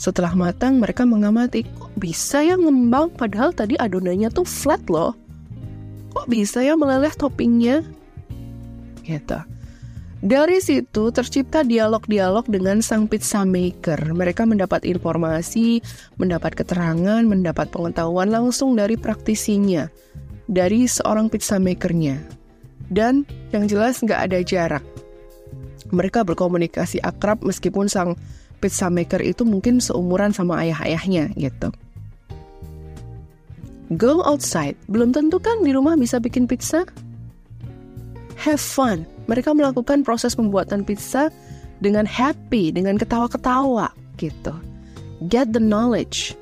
Setelah 0.00 0.32
matang 0.34 0.80
mereka 0.80 1.04
mengamati, 1.04 1.62
kok 1.62 1.92
bisa 1.94 2.40
ya 2.42 2.56
ngembang 2.56 3.12
padahal 3.14 3.52
tadi 3.52 3.76
adonannya 3.76 4.32
tuh 4.32 4.42
flat 4.42 4.80
loh. 4.88 5.14
Kok 6.12 6.26
bisa 6.28 6.64
ya 6.64 6.76
meleleh 6.76 7.12
toppingnya? 7.12 7.84
Gitu. 9.04 9.38
Dari 10.22 10.62
situ 10.62 11.10
tercipta 11.10 11.66
dialog-dialog 11.66 12.46
dengan 12.46 12.78
sang 12.78 13.10
pizza 13.10 13.42
maker. 13.42 14.14
Mereka 14.14 14.46
mendapat 14.46 14.86
informasi, 14.86 15.82
mendapat 16.14 16.54
keterangan, 16.54 17.26
mendapat 17.26 17.74
pengetahuan 17.74 18.30
langsung 18.30 18.78
dari 18.78 18.94
praktisinya, 18.94 19.90
dari 20.52 20.84
seorang 20.84 21.32
pizza 21.32 21.56
makernya. 21.56 22.20
Dan 22.92 23.24
yang 23.56 23.64
jelas 23.64 24.04
nggak 24.04 24.20
ada 24.28 24.38
jarak. 24.44 24.84
Mereka 25.88 26.28
berkomunikasi 26.28 27.00
akrab 27.00 27.40
meskipun 27.40 27.88
sang 27.88 28.20
pizza 28.60 28.92
maker 28.92 29.24
itu 29.24 29.48
mungkin 29.48 29.80
seumuran 29.80 30.36
sama 30.36 30.60
ayah-ayahnya 30.60 31.32
gitu. 31.40 31.72
Go 33.96 34.24
outside, 34.24 34.76
belum 34.88 35.12
tentu 35.12 35.36
kan 35.40 35.60
di 35.60 35.72
rumah 35.72 35.96
bisa 35.96 36.16
bikin 36.16 36.48
pizza? 36.48 36.84
Have 38.40 38.62
fun, 38.62 39.04
mereka 39.28 39.52
melakukan 39.52 40.00
proses 40.00 40.32
pembuatan 40.32 40.80
pizza 40.84 41.28
dengan 41.84 42.08
happy, 42.08 42.72
dengan 42.72 42.96
ketawa-ketawa 42.96 43.92
gitu. 44.16 44.54
Get 45.28 45.52
the 45.52 45.60
knowledge. 45.60 46.32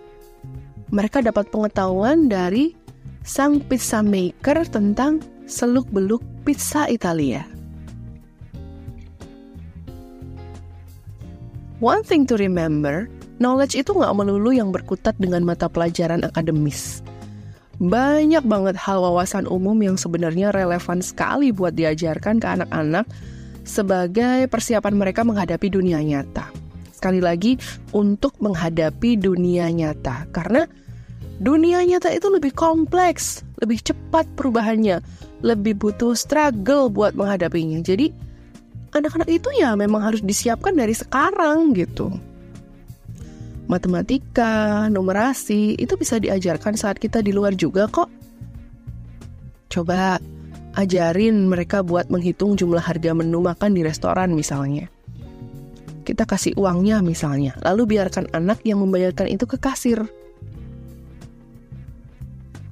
Mereka 0.94 1.26
dapat 1.26 1.50
pengetahuan 1.50 2.30
dari 2.30 2.74
sang 3.24 3.60
pizza 3.64 4.00
maker 4.00 4.64
tentang 4.68 5.20
seluk-beluk 5.44 6.20
pizza 6.44 6.88
Italia. 6.88 7.44
One 11.80 12.04
thing 12.04 12.28
to 12.28 12.36
remember, 12.36 13.08
knowledge 13.40 13.72
itu 13.72 13.96
nggak 13.96 14.12
melulu 14.12 14.52
yang 14.52 14.68
berkutat 14.68 15.16
dengan 15.16 15.48
mata 15.48 15.64
pelajaran 15.68 16.28
akademis 16.28 17.00
banyak 17.80 18.44
banget 18.44 18.76
hal 18.76 19.00
wawasan 19.00 19.48
umum 19.48 19.80
yang 19.80 19.96
sebenarnya 19.96 20.52
relevan 20.52 21.00
sekali 21.00 21.48
buat 21.48 21.72
diajarkan 21.72 22.36
ke 22.36 22.44
anak-anak 22.60 23.08
sebagai 23.64 24.44
persiapan 24.52 25.00
mereka 25.00 25.24
menghadapi 25.24 25.72
dunia 25.72 26.04
nyata. 26.04 26.52
Sekali 26.92 27.24
lagi, 27.24 27.56
untuk 27.96 28.36
menghadapi 28.36 29.16
dunia 29.16 29.72
nyata, 29.72 30.28
karena 30.28 30.68
dunia 31.40 31.82
nyata 31.82 32.12
itu 32.12 32.28
lebih 32.28 32.52
kompleks, 32.52 33.42
lebih 33.64 33.80
cepat 33.80 34.28
perubahannya, 34.36 35.00
lebih 35.40 35.74
butuh 35.80 36.12
struggle 36.12 36.92
buat 36.92 37.16
menghadapinya. 37.16 37.80
Jadi, 37.80 38.12
anak-anak 38.92 39.28
itu 39.32 39.48
ya 39.56 39.72
memang 39.72 40.04
harus 40.04 40.20
disiapkan 40.20 40.76
dari 40.76 40.92
sekarang 40.92 41.72
gitu 41.72 42.12
matematika, 43.70 44.90
numerasi, 44.90 45.78
itu 45.78 45.94
bisa 45.94 46.18
diajarkan 46.18 46.74
saat 46.74 46.98
kita 46.98 47.22
di 47.22 47.30
luar 47.30 47.54
juga 47.54 47.86
kok. 47.86 48.10
Coba 49.70 50.18
ajarin 50.74 51.46
mereka 51.46 51.86
buat 51.86 52.10
menghitung 52.10 52.58
jumlah 52.58 52.82
harga 52.82 53.14
menu 53.14 53.38
makan 53.38 53.78
di 53.78 53.86
restoran 53.86 54.34
misalnya. 54.34 54.90
Kita 56.02 56.26
kasih 56.26 56.58
uangnya 56.58 56.98
misalnya, 57.06 57.54
lalu 57.62 57.94
biarkan 57.94 58.34
anak 58.34 58.58
yang 58.66 58.82
membayarkan 58.82 59.30
itu 59.30 59.46
ke 59.46 59.54
kasir. 59.62 60.02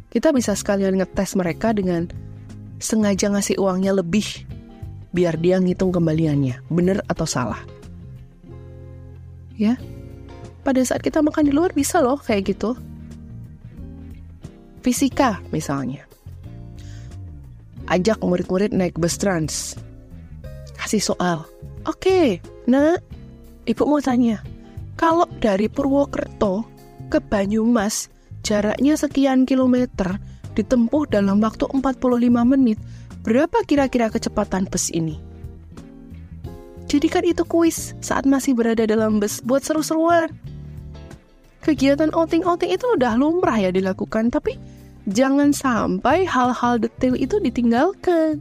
Kita 0.09 0.33
bisa 0.33 0.57
sekalian 0.57 0.97
ngetes 0.97 1.37
mereka 1.37 1.77
dengan 1.77 2.09
sengaja 2.81 3.29
ngasih 3.29 3.61
uangnya 3.61 3.93
lebih, 3.93 4.25
biar 5.13 5.37
dia 5.37 5.61
ngitung 5.61 5.93
kembaliannya, 5.93 6.65
bener 6.73 7.05
atau 7.11 7.29
salah. 7.29 7.61
Ya, 9.59 9.77
pada 10.63 10.81
saat 10.81 11.03
kita 11.03 11.21
makan 11.21 11.51
di 11.51 11.53
luar 11.53 11.75
bisa 11.75 11.99
loh 12.01 12.17
kayak 12.17 12.55
gitu. 12.55 12.79
Fisika 14.81 15.43
misalnya. 15.51 16.07
Ajak 17.89 18.21
murid-murid 18.21 18.73
naik 18.73 18.97
bus 19.01 19.17
trans. 19.17 19.75
Kasih 20.77 21.03
soal. 21.03 21.45
Oke, 21.89 22.39
nah, 22.69 22.97
ibu 23.65 23.83
mau 23.89 24.01
tanya. 24.01 24.45
Kalau 24.95 25.25
dari 25.41 25.73
Purwokerto 25.73 26.69
ke 27.09 27.19
Banyumas, 27.19 28.13
jaraknya 28.47 28.95
sekian 28.99 29.47
kilometer, 29.47 30.19
ditempuh 30.55 31.09
dalam 31.11 31.39
waktu 31.41 31.67
45 31.71 31.83
menit, 32.47 32.79
berapa 33.23 33.65
kira-kira 33.67 34.11
kecepatan 34.11 34.67
bus 34.69 34.91
ini? 34.91 35.19
Jadikan 36.89 37.23
itu 37.23 37.45
kuis 37.45 37.93
saat 38.01 38.25
masih 38.25 38.57
berada 38.57 38.89
dalam 38.89 39.21
bus 39.21 39.45
buat 39.45 39.61
seru-seruan 39.61 40.33
kegiatan 41.69 42.09
outing-outing 42.17 42.73
itu 42.73 42.87
udah 42.97 43.21
lumrah 43.21 43.61
ya 43.61 43.69
dilakukan, 43.69 44.33
tapi 44.33 44.57
jangan 45.05 45.53
sampai 45.53 46.25
hal-hal 46.25 46.81
detail 46.81 47.13
itu 47.13 47.37
ditinggalkan. 47.45 48.41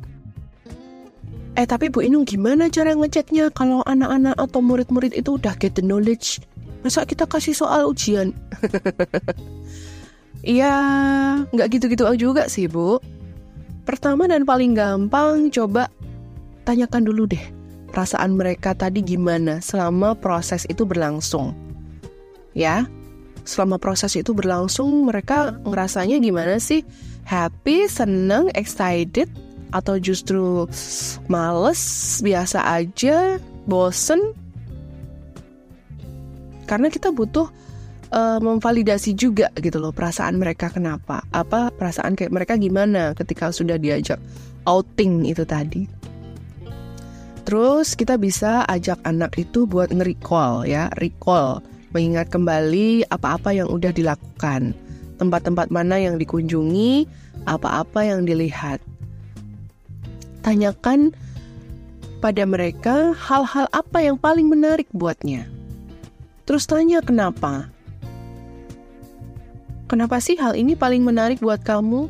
Eh 1.59 1.67
tapi 1.67 1.91
Bu 1.91 2.05
Inung 2.05 2.23
gimana 2.23 2.71
cara 2.71 2.95
ngeceknya 2.95 3.51
kalau 3.51 3.83
anak-anak 3.83 4.37
atau 4.39 4.63
murid-murid 4.63 5.11
itu 5.11 5.35
udah 5.35 5.57
get 5.59 5.75
the 5.75 5.83
knowledge? 5.83 6.39
Masa 6.87 7.03
kita 7.03 7.27
kasih 7.27 7.51
soal 7.51 7.91
ujian? 7.91 8.31
Iya, 10.47 10.71
nggak 11.51 11.67
gitu-gitu 11.75 12.07
juga 12.15 12.47
sih 12.47 12.71
Bu. 12.71 13.03
Pertama 13.83 14.31
dan 14.31 14.47
paling 14.47 14.77
gampang 14.77 15.51
coba 15.51 15.91
tanyakan 16.63 17.03
dulu 17.03 17.27
deh 17.27 17.41
perasaan 17.91 18.39
mereka 18.39 18.71
tadi 18.71 19.03
gimana 19.03 19.59
selama 19.59 20.15
proses 20.15 20.63
itu 20.71 20.87
berlangsung. 20.87 21.51
Ya, 22.55 22.87
selama 23.43 23.75
proses 23.75 24.15
itu 24.15 24.31
berlangsung 24.31 25.11
mereka 25.11 25.59
ngerasanya 25.67 26.15
gimana 26.23 26.63
sih? 26.63 26.85
Happy, 27.27 27.91
seneng, 27.91 28.47
excited, 28.55 29.27
atau 29.75 29.99
justru 29.99 30.63
males, 31.27 31.81
biasa 32.23 32.63
aja, 32.63 33.35
bosen? 33.67 34.31
Karena 36.67 36.91
kita 36.91 37.15
butuh 37.15 37.47
uh, 38.11 38.39
memvalidasi 38.43 39.15
juga 39.15 39.51
gitu 39.57 39.79
loh 39.79 39.95
perasaan 39.95 40.37
mereka 40.37 40.67
kenapa, 40.71 41.23
apa 41.31 41.71
perasaan 41.73 42.13
kayak 42.13 42.35
mereka 42.35 42.53
gimana 42.59 43.15
ketika 43.15 43.49
sudah 43.49 43.79
diajak 43.79 44.19
outing 44.67 45.25
itu 45.27 45.47
tadi. 45.47 45.87
Terus 47.47 47.95
kita 47.95 48.19
bisa 48.19 48.67
ajak 48.67 48.99
anak 49.07 49.39
itu 49.39 49.63
buat 49.63 49.87
nge-recall 49.95 50.67
ya, 50.67 50.91
recall 50.99 51.63
mengingat 51.95 52.27
kembali 52.27 53.07
apa-apa 53.07 53.55
yang 53.55 53.71
udah 53.71 53.95
dilakukan, 53.95 54.75
tempat-tempat 55.15 55.71
mana 55.71 55.95
yang 55.95 56.19
dikunjungi, 56.19 57.07
apa-apa 57.47 58.03
yang 58.03 58.27
dilihat. 58.27 58.83
Tanyakan 60.43 61.15
pada 62.19 62.43
mereka 62.43 63.15
hal-hal 63.15 63.71
apa 63.71 64.03
yang 64.03 64.19
paling 64.19 64.51
menarik 64.51 64.91
buatnya. 64.91 65.47
Terus 66.47 66.63
tanya 66.63 67.03
kenapa. 67.03 67.67
Kenapa 69.91 70.23
sih 70.23 70.39
hal 70.39 70.55
ini 70.55 70.79
paling 70.79 71.03
menarik 71.03 71.43
buat 71.43 71.59
kamu? 71.59 72.07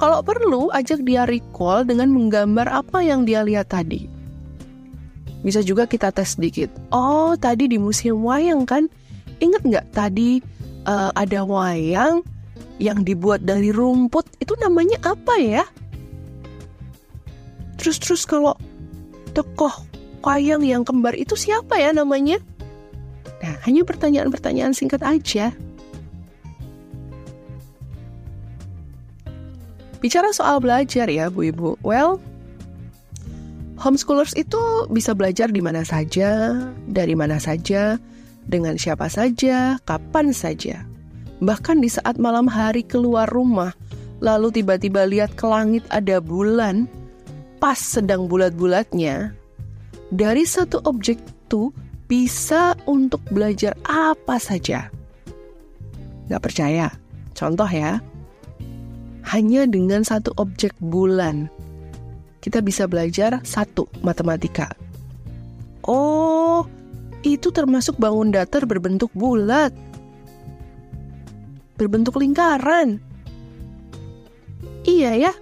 Kalau 0.00 0.20
perlu, 0.24 0.72
ajak 0.72 1.04
dia 1.06 1.28
recall 1.28 1.84
dengan 1.84 2.10
menggambar 2.10 2.66
apa 2.66 3.04
yang 3.04 3.28
dia 3.28 3.44
lihat 3.44 3.70
tadi. 3.70 4.08
Bisa 5.44 5.60
juga 5.60 5.84
kita 5.84 6.08
tes 6.10 6.34
sedikit. 6.34 6.72
Oh, 6.88 7.36
tadi 7.36 7.68
di 7.68 7.76
museum 7.76 8.24
wayang 8.24 8.64
kan? 8.64 8.88
Ingat 9.38 9.62
nggak 9.68 9.86
tadi 9.92 10.40
uh, 10.88 11.12
ada 11.12 11.44
wayang 11.44 12.24
yang 12.80 13.04
dibuat 13.04 13.44
dari 13.44 13.68
rumput? 13.68 14.24
Itu 14.40 14.56
namanya 14.58 14.98
apa 15.04 15.36
ya? 15.36 15.64
Terus-terus 17.76 18.24
kalau 18.24 18.56
tokoh 19.36 19.84
wayang 20.24 20.64
yang 20.64 20.82
kembar 20.82 21.12
itu 21.12 21.36
siapa 21.36 21.76
ya 21.76 21.92
namanya? 21.92 22.40
Nah, 23.44 23.60
hanya 23.68 23.84
pertanyaan-pertanyaan 23.84 24.72
singkat 24.72 25.04
aja. 25.04 25.52
Bicara 30.00 30.32
soal 30.32 30.64
belajar 30.64 31.12
ya, 31.12 31.28
Bu 31.28 31.52
Ibu. 31.52 31.84
Well, 31.84 32.24
Homeschoolers 33.76 34.32
itu 34.32 34.88
bisa 34.88 35.12
belajar 35.12 35.52
di 35.52 35.60
mana 35.60 35.84
saja, 35.84 36.56
dari 36.88 37.12
mana 37.12 37.36
saja, 37.36 38.00
dengan 38.48 38.80
siapa 38.80 39.12
saja, 39.12 39.76
kapan 39.84 40.32
saja. 40.32 40.80
Bahkan 41.44 41.84
di 41.84 41.92
saat 41.92 42.16
malam 42.16 42.48
hari 42.48 42.80
keluar 42.80 43.28
rumah, 43.28 43.76
lalu 44.24 44.56
tiba-tiba 44.56 45.04
lihat 45.04 45.36
ke 45.36 45.44
langit 45.44 45.84
ada 45.92 46.16
bulan, 46.16 46.88
pas 47.60 47.76
sedang 47.76 48.24
bulat-bulatnya, 48.24 49.36
dari 50.08 50.48
satu 50.48 50.80
objek 50.88 51.20
itu 51.20 51.68
bisa 52.06 52.76
untuk 52.84 53.20
belajar 53.32 53.76
apa 53.88 54.36
saja. 54.36 54.92
Gak 56.28 56.42
percaya? 56.42 56.92
Contoh 57.34 57.68
ya, 57.68 57.98
hanya 59.34 59.66
dengan 59.66 60.06
satu 60.06 60.30
objek 60.38 60.72
bulan 60.78 61.50
kita 62.44 62.60
bisa 62.60 62.84
belajar 62.84 63.40
satu 63.40 63.88
matematika. 64.04 64.68
Oh, 65.88 66.68
itu 67.24 67.48
termasuk 67.48 67.96
bangun 67.96 68.36
datar 68.36 68.68
berbentuk 68.68 69.08
bulat. 69.16 69.72
Berbentuk 71.80 72.20
lingkaran. 72.20 73.00
Iya 74.84 75.16
ya. 75.16 75.32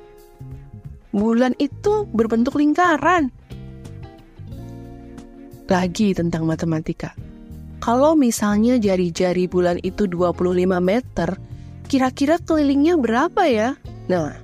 Bulan 1.11 1.59
itu 1.59 2.07
berbentuk 2.15 2.55
lingkaran. 2.55 3.35
Lagi 5.73 6.13
tentang 6.13 6.45
matematika. 6.45 7.17
Kalau 7.81 8.13
misalnya 8.13 8.77
jari-jari 8.77 9.49
bulan 9.49 9.81
itu 9.81 10.05
25 10.05 10.77
meter, 10.85 11.41
kira-kira 11.89 12.37
kelilingnya 12.37 13.01
berapa 13.01 13.43
ya? 13.49 13.75
Nah, 14.13 14.37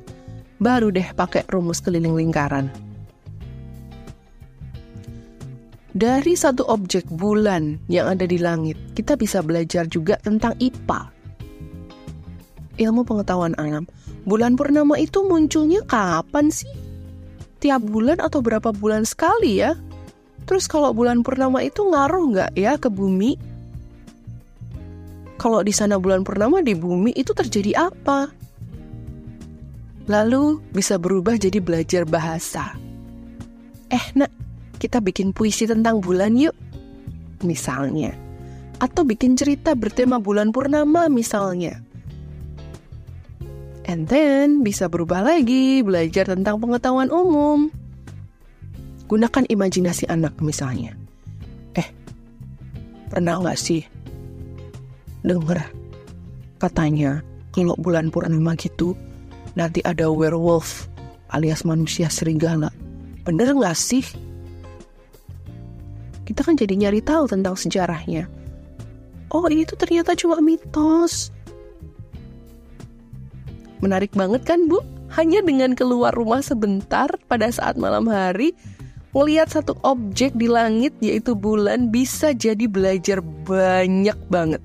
baru 0.56 0.88
deh 0.88 1.04
pakai 1.12 1.44
rumus 1.52 1.84
keliling 1.84 2.16
lingkaran. 2.16 2.72
Dari 5.92 6.32
satu 6.32 6.64
objek 6.64 7.04
bulan 7.12 7.76
yang 7.92 8.08
ada 8.08 8.24
di 8.24 8.40
langit, 8.40 8.78
kita 8.96 9.14
bisa 9.14 9.44
belajar 9.44 9.84
juga 9.84 10.16
tentang 10.18 10.56
IPA. 10.56 11.10
Ilmu 12.78 13.02
pengetahuan 13.04 13.52
alam. 13.58 13.84
Bulan 14.22 14.54
purnama 14.54 14.94
itu 14.96 15.26
munculnya 15.26 15.82
kapan 15.90 16.54
sih? 16.54 16.70
Tiap 17.58 17.82
bulan 17.82 18.22
atau 18.22 18.38
berapa 18.38 18.70
bulan 18.70 19.02
sekali 19.02 19.58
ya? 19.58 19.74
Terus 20.48 20.64
kalau 20.64 20.96
bulan 20.96 21.20
purnama 21.20 21.60
itu 21.60 21.84
ngaruh 21.84 22.24
nggak 22.32 22.52
ya 22.56 22.80
ke 22.80 22.88
bumi? 22.88 23.36
Kalau 25.36 25.60
di 25.60 25.70
sana 25.70 26.00
bulan 26.00 26.24
purnama 26.24 26.64
di 26.64 26.72
bumi 26.72 27.12
itu 27.12 27.36
terjadi 27.36 27.92
apa? 27.92 28.32
Lalu 30.08 30.64
bisa 30.72 30.96
berubah 30.96 31.36
jadi 31.36 31.60
belajar 31.60 32.08
bahasa. 32.08 32.72
Eh 33.92 34.06
nak, 34.16 34.32
kita 34.80 35.04
bikin 35.04 35.36
puisi 35.36 35.68
tentang 35.68 36.00
bulan 36.00 36.32
yuk. 36.32 36.56
Misalnya. 37.44 38.16
Atau 38.80 39.04
bikin 39.04 39.36
cerita 39.36 39.76
bertema 39.76 40.16
bulan 40.16 40.48
purnama 40.48 41.12
misalnya. 41.12 41.76
And 43.84 44.08
then 44.08 44.64
bisa 44.64 44.88
berubah 44.88 45.22
lagi, 45.28 45.84
belajar 45.84 46.32
tentang 46.32 46.56
pengetahuan 46.56 47.12
umum. 47.12 47.68
Gunakan 49.08 49.48
imajinasi 49.48 50.04
anak 50.12 50.36
misalnya. 50.44 50.92
Eh, 51.74 51.88
pernah 53.08 53.40
nggak 53.40 53.58
sih 53.58 53.82
denger 55.28 55.60
katanya 56.62 57.20
kalau 57.52 57.74
bulan 57.78 58.08
purnama 58.08 58.54
gitu 58.54 58.94
nanti 59.58 59.82
ada 59.82 60.10
werewolf 60.10 60.86
alias 61.34 61.66
manusia 61.66 62.08
serigala. 62.08 62.70
Bener 63.26 63.52
nggak 63.52 63.76
sih? 63.76 64.04
Kita 66.24 66.44
kan 66.44 66.56
jadi 66.56 66.76
nyari 66.76 67.00
tahu 67.00 67.28
tentang 67.28 67.56
sejarahnya. 67.56 68.28
Oh 69.28 69.44
ini 69.48 69.68
tuh 69.68 69.76
ternyata 69.76 70.16
cuma 70.16 70.40
mitos. 70.40 71.32
Menarik 73.84 74.12
banget 74.16 74.44
kan 74.44 74.66
bu? 74.68 74.80
Hanya 75.08 75.40
dengan 75.40 75.72
keluar 75.72 76.12
rumah 76.12 76.44
sebentar 76.44 77.08
pada 77.32 77.48
saat 77.48 77.80
malam 77.80 78.04
hari, 78.12 78.52
Melihat 79.16 79.48
satu 79.48 79.72
objek 79.88 80.36
di 80.36 80.52
langit 80.52 80.92
yaitu 81.00 81.32
bulan 81.32 81.88
bisa 81.88 82.36
jadi 82.36 82.68
belajar 82.68 83.24
banyak 83.48 84.16
banget. 84.28 84.60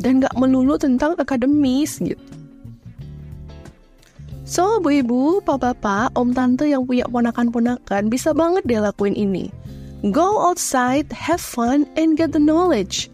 Dan 0.00 0.20
gak 0.20 0.36
melulu 0.36 0.76
tentang 0.76 1.16
akademis 1.16 2.00
gitu. 2.00 2.20
So, 4.44 4.82
bu 4.82 5.00
ibu, 5.00 5.38
pak 5.46 5.62
bapak, 5.62 6.10
om 6.18 6.34
tante 6.34 6.66
yang 6.66 6.82
punya 6.82 7.06
ponakan-ponakan 7.06 8.10
bisa 8.10 8.34
banget 8.34 8.66
deh 8.66 8.82
lakuin 8.82 9.14
ini. 9.14 9.46
Go 10.10 10.42
outside, 10.42 11.06
have 11.14 11.38
fun, 11.38 11.86
and 11.94 12.18
get 12.18 12.34
the 12.34 12.42
knowledge. 12.42 13.12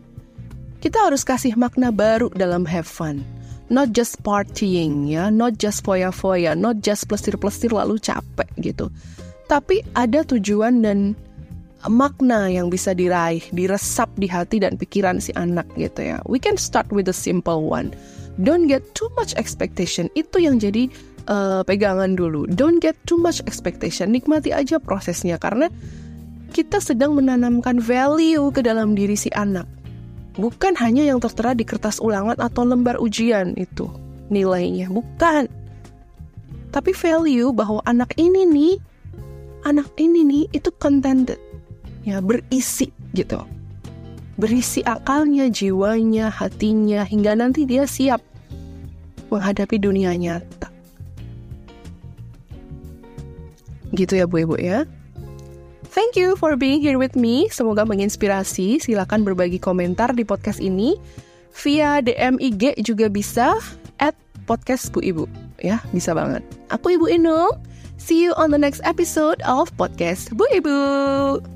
Kita 0.80 0.97
harus 0.97 1.26
kasih 1.28 1.53
makna 1.59 1.92
baru 1.92 2.32
dalam 2.32 2.64
have 2.64 2.88
fun. 2.88 3.20
Not 3.68 3.92
just 3.92 4.22
partying 4.22 5.11
ya, 5.11 5.28
not 5.28 5.59
just 5.59 5.82
foya-foya, 5.82 6.55
not 6.57 6.80
just 6.80 7.05
plesir-plesir 7.11 7.74
lalu 7.74 7.99
capek 8.01 8.49
gitu 8.62 8.88
tapi 9.47 9.82
ada 9.94 10.26
tujuan 10.26 10.82
dan 10.82 11.14
makna 11.86 12.51
yang 12.51 12.66
bisa 12.66 12.92
diraih, 12.92 13.42
diresap 13.55 14.11
di 14.18 14.26
hati 14.26 14.59
dan 14.59 14.74
pikiran 14.74 15.22
si 15.22 15.30
anak 15.38 15.66
gitu 15.78 16.03
ya. 16.03 16.18
We 16.26 16.42
can 16.42 16.59
start 16.59 16.90
with 16.90 17.07
the 17.07 17.14
simple 17.14 17.66
one. 17.66 17.94
Don't 18.42 18.66
get 18.68 18.82
too 18.92 19.09
much 19.14 19.32
expectation. 19.38 20.11
Itu 20.18 20.42
yang 20.42 20.59
jadi 20.59 20.90
uh, 21.30 21.62
pegangan 21.62 22.18
dulu. 22.18 22.51
Don't 22.51 22.82
get 22.82 22.99
too 23.07 23.16
much 23.16 23.40
expectation. 23.47 24.12
Nikmati 24.12 24.51
aja 24.53 24.82
prosesnya 24.82 25.38
karena 25.38 25.70
kita 26.53 26.82
sedang 26.82 27.14
menanamkan 27.16 27.78
value 27.80 28.51
ke 28.51 28.61
dalam 28.66 28.99
diri 28.99 29.14
si 29.14 29.30
anak. 29.32 29.64
Bukan 30.36 30.76
hanya 30.76 31.01
yang 31.09 31.16
tertera 31.16 31.57
di 31.57 31.64
kertas 31.64 31.97
ulangan 31.97 32.36
atau 32.36 32.68
lembar 32.68 33.01
ujian 33.01 33.57
itu 33.57 33.88
nilainya, 34.28 34.92
bukan. 34.92 35.49
Tapi 36.74 36.92
value 36.92 37.57
bahwa 37.57 37.80
anak 37.88 38.12
ini 38.20 38.44
nih 38.44 38.74
anak 39.66 39.90
ini 39.98 40.22
nih 40.22 40.44
itu 40.54 40.70
contented 40.78 41.42
ya 42.06 42.22
berisi 42.22 42.86
gitu 43.18 43.42
berisi 44.38 44.86
akalnya 44.86 45.50
jiwanya 45.50 46.30
hatinya 46.30 47.02
hingga 47.02 47.34
nanti 47.34 47.66
dia 47.66 47.82
siap 47.82 48.22
menghadapi 49.34 49.82
dunia 49.82 50.14
nyata 50.14 50.70
gitu 53.90 54.14
ya 54.14 54.30
bu 54.30 54.46
ibu 54.46 54.56
ya 54.62 54.86
Thank 55.96 56.20
you 56.20 56.36
for 56.36 56.60
being 56.60 56.84
here 56.84 57.00
with 57.00 57.16
me. 57.16 57.48
Semoga 57.48 57.88
menginspirasi. 57.88 58.84
Silakan 58.84 59.24
berbagi 59.24 59.56
komentar 59.56 60.12
di 60.12 60.28
podcast 60.28 60.60
ini 60.60 60.92
via 61.56 62.04
DM 62.04 62.36
IG 62.36 62.84
juga 62.84 63.08
bisa 63.08 63.56
at 63.96 64.12
podcast 64.44 64.92
Bu 64.92 65.00
Ibu. 65.00 65.24
Ya, 65.64 65.80
bisa 65.96 66.12
banget. 66.12 66.44
Aku 66.68 67.00
Ibu 67.00 67.08
Inul. 67.08 67.48
See 68.07 68.22
you 68.22 68.38
on 68.38 68.54
the 68.54 68.59
next 68.59 68.86
episode 68.86 69.42
of 69.42 69.74
Podcast 69.74 70.30
Bu 70.30 70.46
Ibu. 70.54 71.55